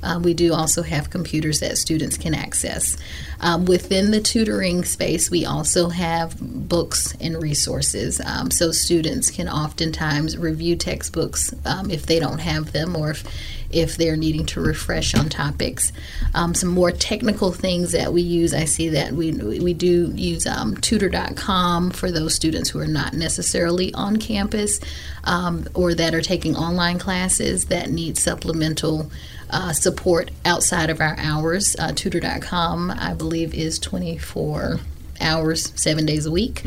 Uh, 0.02 0.20
we 0.22 0.34
do 0.34 0.52
also 0.52 0.82
have 0.82 1.10
computers 1.10 1.60
that 1.60 1.78
students 1.78 2.16
can 2.16 2.34
access. 2.34 2.96
Um, 3.40 3.64
within 3.64 4.10
the 4.10 4.20
tutoring 4.20 4.84
space, 4.84 5.30
we 5.30 5.44
also 5.44 5.88
have 5.88 6.36
books 6.40 7.14
and 7.20 7.40
resources. 7.40 8.20
Um, 8.20 8.50
so 8.50 8.72
students 8.72 9.30
can 9.30 9.48
oftentimes 9.48 10.36
review 10.36 10.76
textbooks 10.76 11.54
um, 11.64 11.90
if 11.90 12.06
they 12.06 12.18
don't 12.18 12.40
have 12.40 12.72
them 12.72 12.96
or 12.96 13.10
if, 13.10 13.24
if 13.70 13.96
they're 13.96 14.16
needing 14.16 14.46
to 14.46 14.60
refresh 14.60 15.14
on 15.14 15.28
topics. 15.28 15.92
Um, 16.34 16.54
some 16.54 16.70
more 16.70 16.90
technical 16.90 17.52
things 17.52 17.92
that 17.92 18.12
we 18.12 18.22
use, 18.22 18.54
I 18.54 18.64
see 18.64 18.90
that 18.90 19.12
we, 19.12 19.32
we 19.32 19.74
do 19.74 20.10
use 20.14 20.46
um, 20.46 20.76
tutor.com 20.76 21.90
for 21.90 22.10
those 22.10 22.34
students 22.34 22.70
who 22.70 22.78
are 22.78 22.86
not 22.86 23.12
necessarily 23.12 23.92
on 23.94 24.16
campus 24.16 24.80
um, 25.24 25.68
or 25.74 25.94
that 25.94 26.14
are 26.14 26.22
taking 26.22 26.56
online 26.56 26.98
classes 26.98 27.66
that 27.66 27.90
need 27.90 28.16
supplemental 28.16 29.10
uh, 29.50 29.72
support 29.72 30.30
outside 30.44 30.90
of 30.90 31.00
our 31.00 31.16
hours. 31.18 31.76
Uh, 31.78 31.92
tutor.com, 31.92 32.90
I 32.90 33.14
believe, 33.14 33.54
is 33.54 33.78
24 33.78 34.80
hours, 35.20 35.72
seven 35.74 36.06
days 36.06 36.26
a 36.26 36.30
week. 36.30 36.64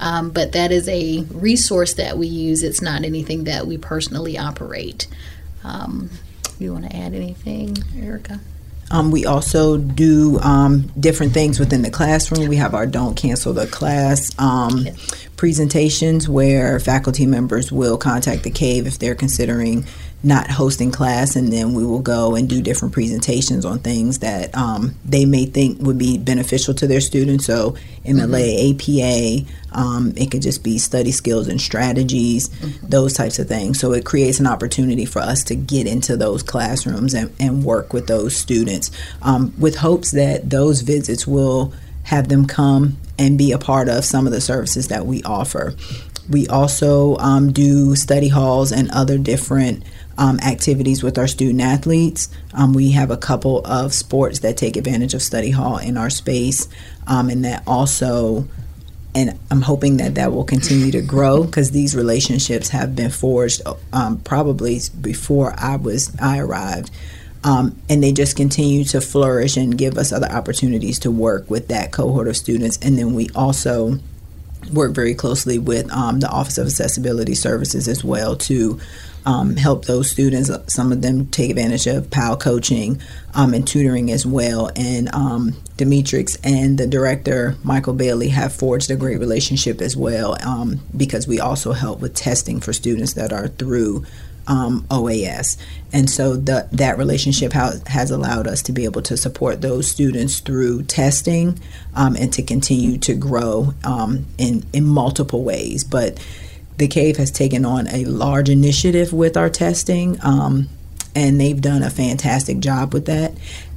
Um, 0.00 0.30
but 0.30 0.52
that 0.52 0.72
is 0.72 0.88
a 0.88 1.22
resource 1.30 1.94
that 1.94 2.18
we 2.18 2.26
use. 2.26 2.62
It's 2.62 2.82
not 2.82 3.04
anything 3.04 3.44
that 3.44 3.66
we 3.66 3.78
personally 3.78 4.36
operate. 4.36 5.06
Um, 5.62 6.10
you 6.60 6.72
want 6.72 6.90
to 6.90 6.96
add 6.96 7.14
anything, 7.14 7.76
Erica? 7.98 8.40
Um, 8.90 9.10
we 9.10 9.24
also 9.26 9.76
do 9.78 10.38
um, 10.40 10.92
different 10.98 11.32
things 11.32 11.58
within 11.58 11.82
the 11.82 11.90
classroom. 11.90 12.48
We 12.48 12.56
have 12.56 12.74
our 12.74 12.86
Don't 12.86 13.16
Cancel 13.16 13.52
the 13.52 13.66
Class 13.66 14.30
um, 14.38 14.86
presentations 15.36 16.28
where 16.28 16.78
faculty 16.78 17.26
members 17.26 17.72
will 17.72 17.96
contact 17.96 18.42
the 18.42 18.50
CAVE 18.50 18.86
if 18.86 18.98
they're 18.98 19.14
considering 19.14 19.86
not 20.24 20.50
hosting 20.50 20.90
class, 20.90 21.36
and 21.36 21.52
then 21.52 21.74
we 21.74 21.84
will 21.84 22.00
go 22.00 22.34
and 22.34 22.48
do 22.48 22.62
different 22.62 22.94
presentations 22.94 23.64
on 23.64 23.78
things 23.78 24.20
that 24.20 24.56
um, 24.56 24.94
they 25.04 25.26
may 25.26 25.44
think 25.44 25.80
would 25.80 25.98
be 25.98 26.18
beneficial 26.18 26.74
to 26.74 26.86
their 26.86 27.00
students. 27.00 27.44
So, 27.44 27.76
MLA, 28.04 28.74
mm-hmm. 28.74 29.48
APA, 29.72 29.78
um, 29.78 30.14
it 30.16 30.30
could 30.30 30.42
just 30.42 30.62
be 30.64 30.78
study 30.78 31.12
skills 31.12 31.48
and 31.48 31.60
strategies, 31.60 32.48
mm-hmm. 32.48 32.86
those 32.86 33.12
types 33.12 33.38
of 33.38 33.48
things. 33.48 33.78
So, 33.78 33.92
it 33.92 34.04
creates 34.04 34.40
an 34.40 34.46
opportunity 34.46 35.04
for 35.04 35.20
us 35.20 35.44
to 35.44 35.54
get 35.54 35.86
into 35.86 36.16
those 36.16 36.42
classrooms 36.42 37.14
and, 37.14 37.34
and 37.38 37.64
work 37.64 37.92
with 37.92 38.06
those 38.06 38.34
students 38.34 38.90
um, 39.22 39.52
with 39.58 39.76
hopes 39.76 40.12
that 40.12 40.48
those 40.48 40.80
visits 40.80 41.26
will 41.26 41.72
have 42.04 42.28
them 42.28 42.46
come 42.46 42.96
and 43.18 43.38
be 43.38 43.52
a 43.52 43.58
part 43.58 43.88
of 43.88 44.04
some 44.04 44.26
of 44.26 44.32
the 44.32 44.40
services 44.40 44.88
that 44.88 45.06
we 45.06 45.22
offer. 45.22 45.74
We 46.28 46.46
also 46.48 47.16
um, 47.18 47.52
do 47.52 47.94
study 47.96 48.28
halls 48.28 48.72
and 48.72 48.90
other 48.90 49.18
different 49.18 49.84
um, 50.18 50.38
activities 50.40 51.02
with 51.02 51.18
our 51.18 51.26
student 51.26 51.60
athletes. 51.60 52.28
Um, 52.52 52.72
we 52.72 52.92
have 52.92 53.10
a 53.10 53.16
couple 53.16 53.64
of 53.64 53.92
sports 53.92 54.40
that 54.40 54.56
take 54.56 54.76
advantage 54.76 55.14
of 55.14 55.22
study 55.22 55.50
hall 55.50 55.78
in 55.78 55.96
our 55.96 56.10
space, 56.10 56.68
um, 57.06 57.30
and 57.30 57.44
that 57.44 57.62
also. 57.66 58.48
And 59.16 59.38
I'm 59.48 59.62
hoping 59.62 59.98
that 59.98 60.16
that 60.16 60.32
will 60.32 60.42
continue 60.42 60.90
to 60.90 61.00
grow 61.00 61.44
because 61.44 61.70
these 61.70 61.94
relationships 61.94 62.70
have 62.70 62.96
been 62.96 63.12
forged 63.12 63.62
um, 63.92 64.18
probably 64.18 64.80
before 65.00 65.54
I 65.56 65.76
was 65.76 66.12
I 66.20 66.40
arrived. 66.40 66.90
Um, 67.44 67.80
and 67.88 68.02
they 68.02 68.10
just 68.10 68.36
continue 68.36 68.84
to 68.86 69.00
flourish 69.00 69.56
and 69.56 69.76
give 69.78 69.98
us 69.98 70.12
other 70.12 70.26
opportunities 70.26 70.98
to 71.00 71.12
work 71.12 71.48
with 71.48 71.68
that 71.68 71.92
cohort 71.92 72.26
of 72.26 72.36
students. 72.36 72.78
And 72.82 72.98
then 72.98 73.14
we 73.14 73.28
also 73.36 74.00
work 74.72 74.92
very 74.92 75.14
closely 75.14 75.58
with 75.58 75.92
um, 75.92 76.20
the 76.20 76.28
Office 76.28 76.58
of 76.58 76.66
Accessibility 76.66 77.34
Services 77.34 77.86
as 77.86 78.02
well 78.02 78.34
to 78.36 78.80
um, 79.26 79.56
help 79.56 79.84
those 79.84 80.10
students. 80.10 80.50
Some 80.72 80.92
of 80.92 81.02
them 81.02 81.26
take 81.28 81.50
advantage 81.50 81.86
of 81.86 82.10
PAL 82.10 82.36
coaching 82.36 83.00
um, 83.34 83.54
and 83.54 83.66
tutoring 83.66 84.10
as 84.10 84.26
well. 84.26 84.70
And 84.76 85.12
um, 85.14 85.52
Demetrix 85.76 86.38
and 86.44 86.78
the 86.78 86.86
director, 86.86 87.56
Michael 87.62 87.94
Bailey, 87.94 88.28
have 88.28 88.52
forged 88.52 88.90
a 88.90 88.96
great 88.96 89.18
relationship 89.18 89.80
as 89.80 89.96
well 89.96 90.36
um, 90.42 90.80
because 90.96 91.26
we 91.26 91.40
also 91.40 91.72
help 91.72 92.00
with 92.00 92.14
testing 92.14 92.60
for 92.60 92.72
students 92.72 93.14
that 93.14 93.32
are 93.32 93.48
through 93.48 94.04
um, 94.46 94.82
OAS. 94.90 95.56
And 95.92 96.08
so 96.10 96.36
the, 96.36 96.68
that 96.72 96.98
relationship 96.98 97.52
ha- 97.52 97.78
has 97.86 98.10
allowed 98.10 98.46
us 98.46 98.62
to 98.62 98.72
be 98.72 98.84
able 98.84 99.02
to 99.02 99.16
support 99.16 99.62
those 99.62 99.90
students 99.90 100.40
through 100.40 100.82
testing 100.84 101.58
um, 101.94 102.16
and 102.16 102.32
to 102.34 102.42
continue 102.42 102.98
to 102.98 103.14
grow 103.14 103.72
um, 103.84 104.26
in, 104.38 104.64
in 104.72 104.84
multiple 104.84 105.44
ways. 105.44 105.84
But 105.84 106.24
the 106.76 106.88
cave 106.88 107.16
has 107.16 107.30
taken 107.30 107.64
on 107.64 107.86
a 107.88 108.04
large 108.04 108.48
initiative 108.48 109.12
with 109.12 109.36
our 109.36 109.50
testing, 109.50 110.18
um, 110.22 110.68
and 111.14 111.40
they've 111.40 111.60
done 111.60 111.82
a 111.82 111.90
fantastic 111.90 112.58
job 112.58 112.92
with 112.92 113.06
that. 113.06 113.32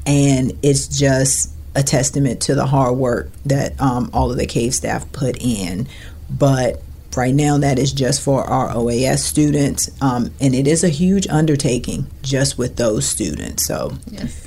And 0.05 0.53
it's 0.63 0.87
just 0.87 1.51
a 1.75 1.83
testament 1.83 2.41
to 2.41 2.55
the 2.55 2.65
hard 2.65 2.97
work 2.97 3.29
that 3.45 3.79
um, 3.79 4.09
all 4.13 4.31
of 4.31 4.37
the 4.37 4.47
cave 4.47 4.73
staff 4.73 5.09
put 5.11 5.37
in. 5.39 5.87
But 6.29 6.81
right 7.15 7.33
now, 7.33 7.57
that 7.59 7.77
is 7.77 7.91
just 7.91 8.21
for 8.21 8.43
our 8.43 8.69
OAS 8.69 9.19
students, 9.19 9.89
um, 10.01 10.31
and 10.41 10.55
it 10.55 10.67
is 10.67 10.83
a 10.83 10.89
huge 10.89 11.27
undertaking 11.27 12.07
just 12.23 12.57
with 12.57 12.77
those 12.77 13.07
students. 13.07 13.65
So, 13.65 13.93
yes. 14.09 14.46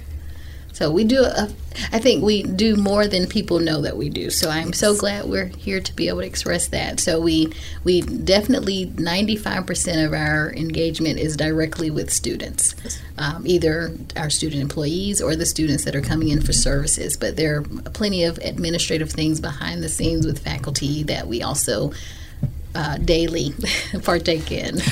So 0.81 0.91
we 0.91 1.05
do. 1.05 1.25
A, 1.25 1.47
I 1.93 1.99
think 1.99 2.25
we 2.25 2.43
do 2.43 2.75
more 2.75 3.07
than 3.07 3.27
people 3.27 3.59
know 3.61 3.83
that 3.83 3.99
we 3.99 4.09
do. 4.09 4.31
So 4.31 4.49
I'm 4.49 4.73
so 4.73 4.97
glad 4.97 5.27
we're 5.27 5.45
here 5.45 5.79
to 5.79 5.95
be 5.95 6.09
able 6.09 6.21
to 6.21 6.27
express 6.27 6.69
that. 6.69 7.01
So 7.01 7.21
we 7.21 7.53
we 7.85 8.01
definitely 8.01 8.87
95% 8.87 10.07
of 10.07 10.15
our 10.15 10.51
engagement 10.55 11.19
is 11.19 11.37
directly 11.37 11.91
with 11.91 12.11
students, 12.11 12.75
um, 13.19 13.47
either 13.47 13.95
our 14.17 14.31
student 14.31 14.63
employees 14.63 15.21
or 15.21 15.37
the 15.37 15.45
students 15.45 15.85
that 15.85 15.95
are 15.95 16.01
coming 16.01 16.31
in 16.31 16.41
for 16.41 16.55
services. 16.55 17.15
But 17.15 17.37
there 17.37 17.59
are 17.59 17.63
plenty 17.93 18.25
of 18.25 18.39
administrative 18.39 19.11
things 19.11 19.39
behind 19.39 19.83
the 19.83 19.89
scenes 19.91 20.25
with 20.25 20.39
faculty 20.39 21.03
that 21.03 21.27
we 21.27 21.43
also 21.43 21.93
uh, 22.75 22.97
daily 22.97 23.53
partake 24.03 24.51
in. 24.51 24.81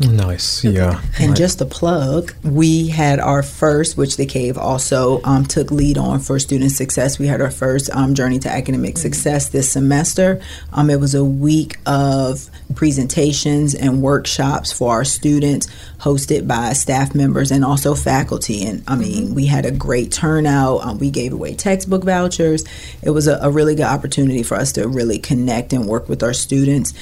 Nice, 0.00 0.64
yeah. 0.64 1.02
And 1.18 1.36
just 1.36 1.60
a 1.60 1.66
plug, 1.66 2.32
we 2.42 2.88
had 2.88 3.20
our 3.20 3.42
first, 3.42 3.98
which 3.98 4.16
the 4.16 4.24
Cave 4.24 4.56
also 4.56 5.20
um, 5.24 5.44
took 5.44 5.70
lead 5.70 5.98
on 5.98 6.20
for 6.20 6.38
student 6.38 6.72
success. 6.72 7.18
We 7.18 7.26
had 7.26 7.42
our 7.42 7.50
first 7.50 7.90
um, 7.90 8.14
Journey 8.14 8.38
to 8.38 8.48
Academic 8.48 8.96
Success 8.96 9.50
this 9.50 9.70
semester. 9.70 10.40
Um, 10.72 10.88
it 10.88 11.00
was 11.00 11.14
a 11.14 11.22
week 11.22 11.76
of 11.84 12.48
presentations 12.74 13.74
and 13.74 14.00
workshops 14.00 14.72
for 14.72 14.90
our 14.90 15.04
students, 15.04 15.66
hosted 15.98 16.48
by 16.48 16.72
staff 16.72 17.14
members 17.14 17.50
and 17.50 17.62
also 17.62 17.94
faculty. 17.94 18.64
And 18.64 18.82
I 18.88 18.96
mean, 18.96 19.34
we 19.34 19.44
had 19.44 19.66
a 19.66 19.70
great 19.70 20.12
turnout. 20.12 20.82
Um, 20.82 20.98
we 20.98 21.10
gave 21.10 21.34
away 21.34 21.54
textbook 21.54 22.04
vouchers. 22.04 22.64
It 23.02 23.10
was 23.10 23.26
a, 23.26 23.38
a 23.42 23.50
really 23.50 23.74
good 23.74 23.84
opportunity 23.84 24.44
for 24.44 24.54
us 24.54 24.72
to 24.72 24.88
really 24.88 25.18
connect 25.18 25.74
and 25.74 25.86
work 25.86 26.08
with 26.08 26.22
our 26.22 26.32
students. 26.32 26.94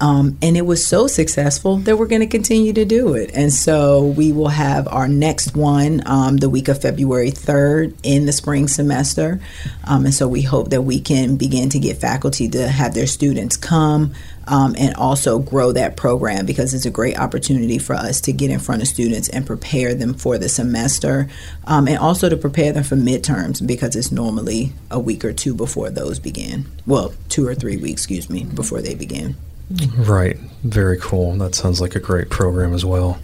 Um, 0.00 0.38
and 0.42 0.56
it 0.56 0.66
was 0.66 0.84
so 0.84 1.06
successful 1.06 1.76
that 1.78 1.96
we're 1.96 2.08
going 2.08 2.20
to 2.20 2.26
continue 2.26 2.72
to 2.72 2.84
do 2.84 3.14
it. 3.14 3.30
And 3.32 3.52
so 3.52 4.04
we 4.04 4.32
will 4.32 4.48
have 4.48 4.88
our 4.88 5.06
next 5.06 5.56
one 5.56 6.02
um, 6.06 6.36
the 6.38 6.50
week 6.50 6.68
of 6.68 6.82
February 6.82 7.30
3rd 7.30 7.96
in 8.02 8.26
the 8.26 8.32
spring 8.32 8.66
semester. 8.66 9.40
Um, 9.84 10.04
and 10.04 10.14
so 10.14 10.26
we 10.26 10.42
hope 10.42 10.70
that 10.70 10.82
we 10.82 11.00
can 11.00 11.36
begin 11.36 11.68
to 11.70 11.78
get 11.78 11.98
faculty 11.98 12.48
to 12.48 12.68
have 12.68 12.94
their 12.94 13.06
students 13.06 13.56
come 13.56 14.14
um, 14.46 14.74
and 14.76 14.94
also 14.96 15.38
grow 15.38 15.72
that 15.72 15.96
program 15.96 16.44
because 16.44 16.74
it's 16.74 16.86
a 16.86 16.90
great 16.90 17.18
opportunity 17.18 17.78
for 17.78 17.94
us 17.94 18.20
to 18.22 18.32
get 18.32 18.50
in 18.50 18.58
front 18.58 18.82
of 18.82 18.88
students 18.88 19.28
and 19.28 19.46
prepare 19.46 19.94
them 19.94 20.14
for 20.14 20.38
the 20.38 20.48
semester 20.48 21.28
um, 21.66 21.86
and 21.88 21.98
also 21.98 22.28
to 22.28 22.36
prepare 22.36 22.72
them 22.72 22.84
for 22.84 22.96
midterms 22.96 23.64
because 23.64 23.96
it's 23.96 24.12
normally 24.12 24.72
a 24.90 24.98
week 24.98 25.24
or 25.24 25.32
two 25.32 25.54
before 25.54 25.88
those 25.88 26.18
begin. 26.18 26.66
Well, 26.84 27.14
two 27.28 27.46
or 27.46 27.54
three 27.54 27.76
weeks, 27.76 28.02
excuse 28.02 28.28
me, 28.28 28.44
before 28.44 28.82
they 28.82 28.94
begin. 28.94 29.36
Right. 29.70 30.36
Very 30.62 30.98
cool. 30.98 31.32
That 31.36 31.54
sounds 31.54 31.80
like 31.80 31.94
a 31.94 32.00
great 32.00 32.30
program 32.30 32.74
as 32.74 32.84
well. 32.84 33.18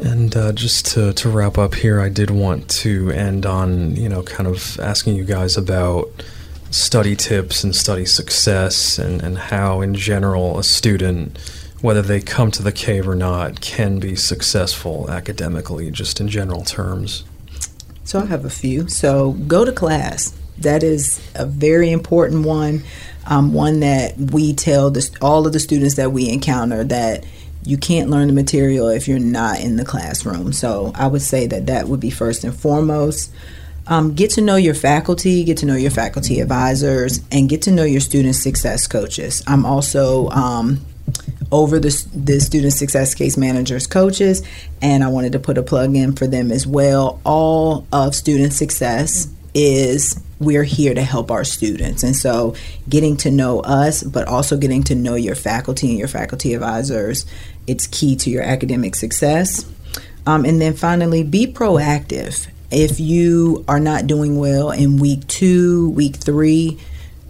And 0.00 0.34
uh, 0.36 0.52
just 0.52 0.86
to, 0.92 1.12
to 1.12 1.28
wrap 1.28 1.58
up 1.58 1.74
here, 1.74 2.00
I 2.00 2.08
did 2.08 2.30
want 2.30 2.68
to 2.70 3.10
end 3.10 3.46
on, 3.46 3.94
you 3.94 4.08
know, 4.08 4.22
kind 4.22 4.48
of 4.48 4.80
asking 4.80 5.14
you 5.14 5.24
guys 5.24 5.56
about 5.56 6.10
study 6.70 7.14
tips 7.14 7.62
and 7.62 7.76
study 7.76 8.04
success 8.04 8.98
and, 8.98 9.22
and 9.22 9.38
how, 9.38 9.80
in 9.80 9.94
general, 9.94 10.58
a 10.58 10.64
student, 10.64 11.38
whether 11.82 12.02
they 12.02 12.20
come 12.20 12.50
to 12.50 12.62
the 12.62 12.72
cave 12.72 13.06
or 13.06 13.14
not, 13.14 13.60
can 13.60 14.00
be 14.00 14.16
successful 14.16 15.08
academically, 15.10 15.90
just 15.90 16.20
in 16.20 16.28
general 16.28 16.64
terms. 16.64 17.24
So 18.04 18.20
I 18.20 18.26
have 18.26 18.44
a 18.44 18.50
few. 18.50 18.88
So 18.88 19.32
go 19.32 19.64
to 19.64 19.72
class. 19.72 20.36
That 20.58 20.82
is 20.82 21.20
a 21.34 21.46
very 21.46 21.90
important 21.90 22.44
one. 22.44 22.82
Um, 23.26 23.52
one 23.52 23.80
that 23.80 24.16
we 24.16 24.52
tell 24.52 24.90
the, 24.90 25.08
all 25.20 25.46
of 25.46 25.52
the 25.52 25.60
students 25.60 25.94
that 25.94 26.10
we 26.10 26.28
encounter 26.28 26.82
that 26.84 27.24
you 27.64 27.78
can't 27.78 28.10
learn 28.10 28.26
the 28.26 28.32
material 28.32 28.88
if 28.88 29.06
you're 29.06 29.18
not 29.18 29.60
in 29.60 29.76
the 29.76 29.84
classroom. 29.84 30.52
So 30.52 30.92
I 30.94 31.06
would 31.06 31.22
say 31.22 31.46
that 31.46 31.66
that 31.66 31.88
would 31.88 32.00
be 32.00 32.10
first 32.10 32.44
and 32.44 32.54
foremost. 32.54 33.32
Um, 33.86 34.14
get 34.14 34.30
to 34.32 34.40
know 34.40 34.56
your 34.56 34.74
faculty, 34.74 35.44
get 35.44 35.58
to 35.58 35.66
know 35.66 35.76
your 35.76 35.90
faculty 35.90 36.40
advisors, 36.40 37.20
and 37.30 37.48
get 37.48 37.62
to 37.62 37.70
know 37.70 37.84
your 37.84 38.00
student 38.00 38.34
success 38.36 38.86
coaches. 38.86 39.42
I'm 39.46 39.64
also 39.66 40.28
um, 40.30 40.84
over 41.50 41.78
the, 41.78 41.90
the 42.14 42.40
student 42.40 42.72
success 42.72 43.14
case 43.14 43.36
managers 43.36 43.86
coaches, 43.86 44.42
and 44.80 45.02
I 45.02 45.08
wanted 45.08 45.32
to 45.32 45.38
put 45.38 45.58
a 45.58 45.62
plug 45.62 45.94
in 45.94 46.14
for 46.14 46.26
them 46.26 46.50
as 46.52 46.66
well. 46.66 47.20
All 47.24 47.86
of 47.92 48.14
student 48.14 48.52
success 48.52 49.28
is 49.54 50.20
we're 50.44 50.64
here 50.64 50.94
to 50.94 51.02
help 51.02 51.30
our 51.30 51.44
students. 51.44 52.02
And 52.02 52.16
so 52.16 52.54
getting 52.88 53.16
to 53.18 53.30
know 53.30 53.60
us, 53.60 54.02
but 54.02 54.28
also 54.28 54.56
getting 54.56 54.82
to 54.84 54.94
know 54.94 55.14
your 55.14 55.34
faculty 55.34 55.88
and 55.90 55.98
your 55.98 56.08
faculty 56.08 56.54
advisors, 56.54 57.26
it's 57.66 57.86
key 57.86 58.16
to 58.16 58.30
your 58.30 58.42
academic 58.42 58.96
success. 58.96 59.64
Um, 60.26 60.44
and 60.44 60.60
then 60.60 60.74
finally, 60.74 61.22
be 61.22 61.46
proactive. 61.46 62.48
If 62.70 63.00
you 63.00 63.64
are 63.68 63.80
not 63.80 64.06
doing 64.06 64.38
well 64.38 64.70
in 64.70 64.98
week 64.98 65.26
two, 65.26 65.90
week 65.90 66.16
three, 66.16 66.78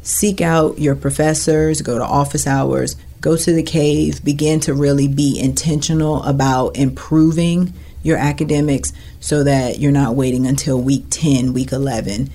seek 0.02 0.40
out 0.40 0.78
your 0.78 0.94
professors, 0.94 1.80
go 1.80 1.98
to 1.98 2.04
office 2.04 2.46
hours, 2.46 2.96
go 3.20 3.36
to 3.36 3.52
the 3.52 3.62
cave, 3.62 4.24
begin 4.24 4.60
to 4.60 4.74
really 4.74 5.08
be 5.08 5.38
intentional 5.38 6.22
about 6.24 6.76
improving 6.76 7.72
your 8.02 8.18
academics 8.18 8.92
so 9.20 9.44
that 9.44 9.78
you're 9.78 9.92
not 9.92 10.14
waiting 10.14 10.46
until 10.46 10.80
week 10.80 11.04
10, 11.10 11.52
week 11.52 11.72
11 11.72 12.30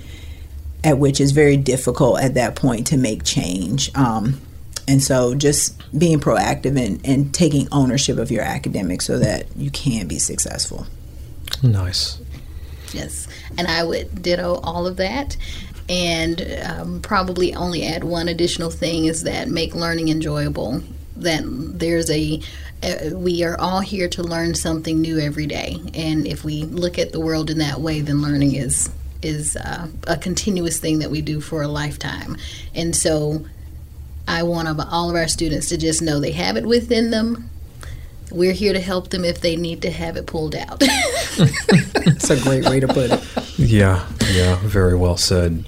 at 0.84 0.98
which 0.98 1.20
is 1.20 1.32
very 1.32 1.56
difficult 1.56 2.20
at 2.20 2.34
that 2.34 2.56
point 2.56 2.86
to 2.88 2.96
make 2.96 3.24
change. 3.24 3.94
Um, 3.96 4.40
and 4.86 5.02
so 5.02 5.34
just 5.34 5.74
being 5.98 6.18
proactive 6.18 6.82
and, 6.82 7.04
and 7.04 7.34
taking 7.34 7.68
ownership 7.72 8.16
of 8.18 8.30
your 8.30 8.42
academics 8.42 9.04
so 9.04 9.18
that 9.18 9.46
you 9.56 9.70
can 9.70 10.06
be 10.06 10.18
successful. 10.18 10.86
Nice. 11.62 12.18
Yes. 12.92 13.28
And 13.58 13.66
I 13.66 13.84
would 13.84 14.22
ditto 14.22 14.60
all 14.62 14.86
of 14.86 14.96
that. 14.96 15.36
And 15.88 16.60
um, 16.64 17.00
probably 17.00 17.54
only 17.54 17.86
add 17.86 18.04
one 18.04 18.28
additional 18.28 18.70
thing 18.70 19.06
is 19.06 19.24
that 19.24 19.48
make 19.48 19.74
learning 19.74 20.08
enjoyable. 20.08 20.82
That 21.16 21.42
there's 21.44 22.10
a 22.10 22.40
uh, 22.82 23.10
we 23.14 23.42
are 23.42 23.58
all 23.58 23.80
here 23.80 24.08
to 24.08 24.22
learn 24.22 24.54
something 24.54 25.00
new 25.00 25.18
every 25.18 25.46
day. 25.46 25.76
And 25.94 26.26
if 26.26 26.44
we 26.44 26.62
look 26.64 26.98
at 26.98 27.12
the 27.12 27.20
world 27.20 27.50
in 27.50 27.58
that 27.58 27.80
way, 27.80 28.00
then 28.00 28.22
learning 28.22 28.54
is 28.54 28.90
is 29.22 29.56
uh, 29.56 29.88
a 30.06 30.16
continuous 30.16 30.78
thing 30.78 31.00
that 31.00 31.10
we 31.10 31.20
do 31.20 31.40
for 31.40 31.62
a 31.62 31.68
lifetime. 31.68 32.36
And 32.74 32.94
so 32.94 33.44
I 34.26 34.42
want 34.42 34.68
all 34.92 35.10
of 35.10 35.16
our 35.16 35.28
students 35.28 35.68
to 35.70 35.78
just 35.78 36.02
know 36.02 36.20
they 36.20 36.32
have 36.32 36.56
it 36.56 36.66
within 36.66 37.10
them. 37.10 37.50
We're 38.30 38.52
here 38.52 38.74
to 38.74 38.80
help 38.80 39.08
them 39.08 39.24
if 39.24 39.40
they 39.40 39.56
need 39.56 39.82
to 39.82 39.90
have 39.90 40.16
it 40.16 40.26
pulled 40.26 40.54
out. 40.54 40.80
That's 41.38 42.30
a 42.30 42.40
great 42.40 42.66
way 42.66 42.78
to 42.78 42.86
put 42.86 43.10
it. 43.10 43.58
Yeah, 43.58 44.06
yeah, 44.32 44.56
very 44.62 44.94
well 44.94 45.16
said. 45.16 45.64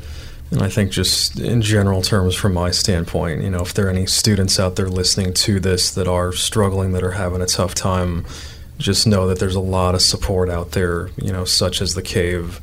And 0.51 0.63
I 0.63 0.69
think, 0.69 0.91
just 0.91 1.39
in 1.39 1.63
general 1.63 2.03
terms, 2.03 2.35
from 2.35 2.53
my 2.53 2.71
standpoint, 2.71 3.43
you 3.43 3.51
know, 3.51 3.61
if 3.61 3.73
there 3.73 3.87
are 3.87 3.91
any 3.91 4.07
students 4.07 4.59
out 4.61 4.77
there 4.77 4.89
listening 4.89 5.33
to 5.35 5.61
this 5.61 5.93
that 5.93 6.09
are 6.09 6.33
struggling, 6.33 6.93
that 6.93 7.03
are 7.03 7.13
having 7.13 7.41
a 7.41 7.47
tough 7.47 7.75
time, 7.75 8.27
just 8.77 9.07
know 9.07 9.27
that 9.29 9.39
there's 9.39 9.55
a 9.55 9.61
lot 9.61 9.95
of 9.95 10.03
support 10.03 10.51
out 10.51 10.73
there, 10.73 11.11
you 11.17 11.33
know, 11.33 11.45
such 11.45 11.81
as 11.81 11.95
the 11.95 12.03
Cave 12.03 12.61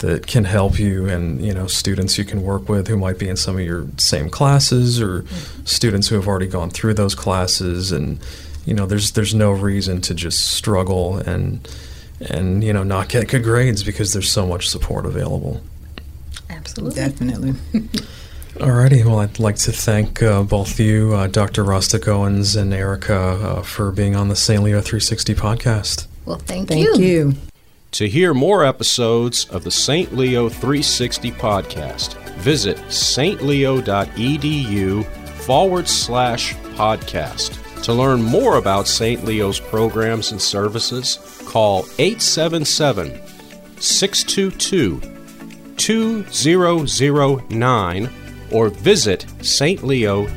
that 0.00 0.26
can 0.26 0.44
help 0.44 0.78
you 0.78 1.08
and 1.08 1.40
you 1.44 1.52
know 1.52 1.66
students 1.66 2.18
you 2.18 2.24
can 2.24 2.42
work 2.42 2.68
with 2.68 2.88
who 2.88 2.96
might 2.96 3.18
be 3.18 3.28
in 3.28 3.36
some 3.36 3.56
of 3.56 3.64
your 3.64 3.86
same 3.96 4.28
classes 4.28 5.00
or 5.00 5.22
mm-hmm. 5.22 5.64
students 5.64 6.08
who 6.08 6.16
have 6.16 6.26
already 6.26 6.46
gone 6.46 6.70
through 6.70 6.94
those 6.94 7.14
classes 7.14 7.92
and 7.92 8.18
you 8.64 8.74
know 8.74 8.86
there's 8.86 9.12
there's 9.12 9.34
no 9.34 9.52
reason 9.52 10.00
to 10.00 10.14
just 10.14 10.52
struggle 10.52 11.18
and 11.18 11.68
and 12.30 12.64
you 12.64 12.72
know 12.72 12.82
not 12.82 13.08
get 13.08 13.28
good 13.28 13.42
grades 13.42 13.82
because 13.84 14.12
there's 14.12 14.30
so 14.30 14.46
much 14.46 14.68
support 14.68 15.06
available 15.06 15.60
absolutely 16.50 16.96
definitely 16.96 17.52
Alrighty, 18.54 19.04
well, 19.04 19.18
I'd 19.18 19.40
like 19.40 19.56
to 19.56 19.72
thank 19.72 20.22
uh, 20.22 20.44
both 20.44 20.78
you, 20.78 21.12
uh, 21.12 21.26
Dr. 21.26 21.64
Rostick-Owens 21.64 22.54
and 22.54 22.72
Erica, 22.72 23.16
uh, 23.16 23.62
for 23.62 23.90
being 23.90 24.14
on 24.14 24.28
the 24.28 24.36
St. 24.36 24.62
Leo 24.62 24.80
360 24.80 25.34
podcast. 25.34 26.06
Well, 26.24 26.38
thank, 26.38 26.68
thank 26.68 26.86
you. 26.96 27.04
you. 27.04 27.34
To 27.94 28.06
hear 28.08 28.34
more 28.34 28.64
episodes 28.64 29.46
of 29.50 29.62
the 29.62 29.70
St. 29.70 30.16
Leo 30.16 30.48
360 30.48 31.30
podcast, 31.30 32.14
visit 32.38 32.76
stleo.edu 32.88 33.84
forward 35.46 35.86
slash 35.86 36.54
podcast. 36.74 37.84
To 37.84 37.92
learn 37.92 38.20
more 38.20 38.56
about 38.56 38.88
St. 38.88 39.24
Leo's 39.24 39.60
programs 39.60 40.32
and 40.32 40.42
services, 40.42 41.20
call 41.46 41.84
877 42.00 43.16
622 43.78 45.00
2009 45.76 48.10
or 48.50 48.70
visit 48.70 49.24
stleo.edu. 49.38 50.34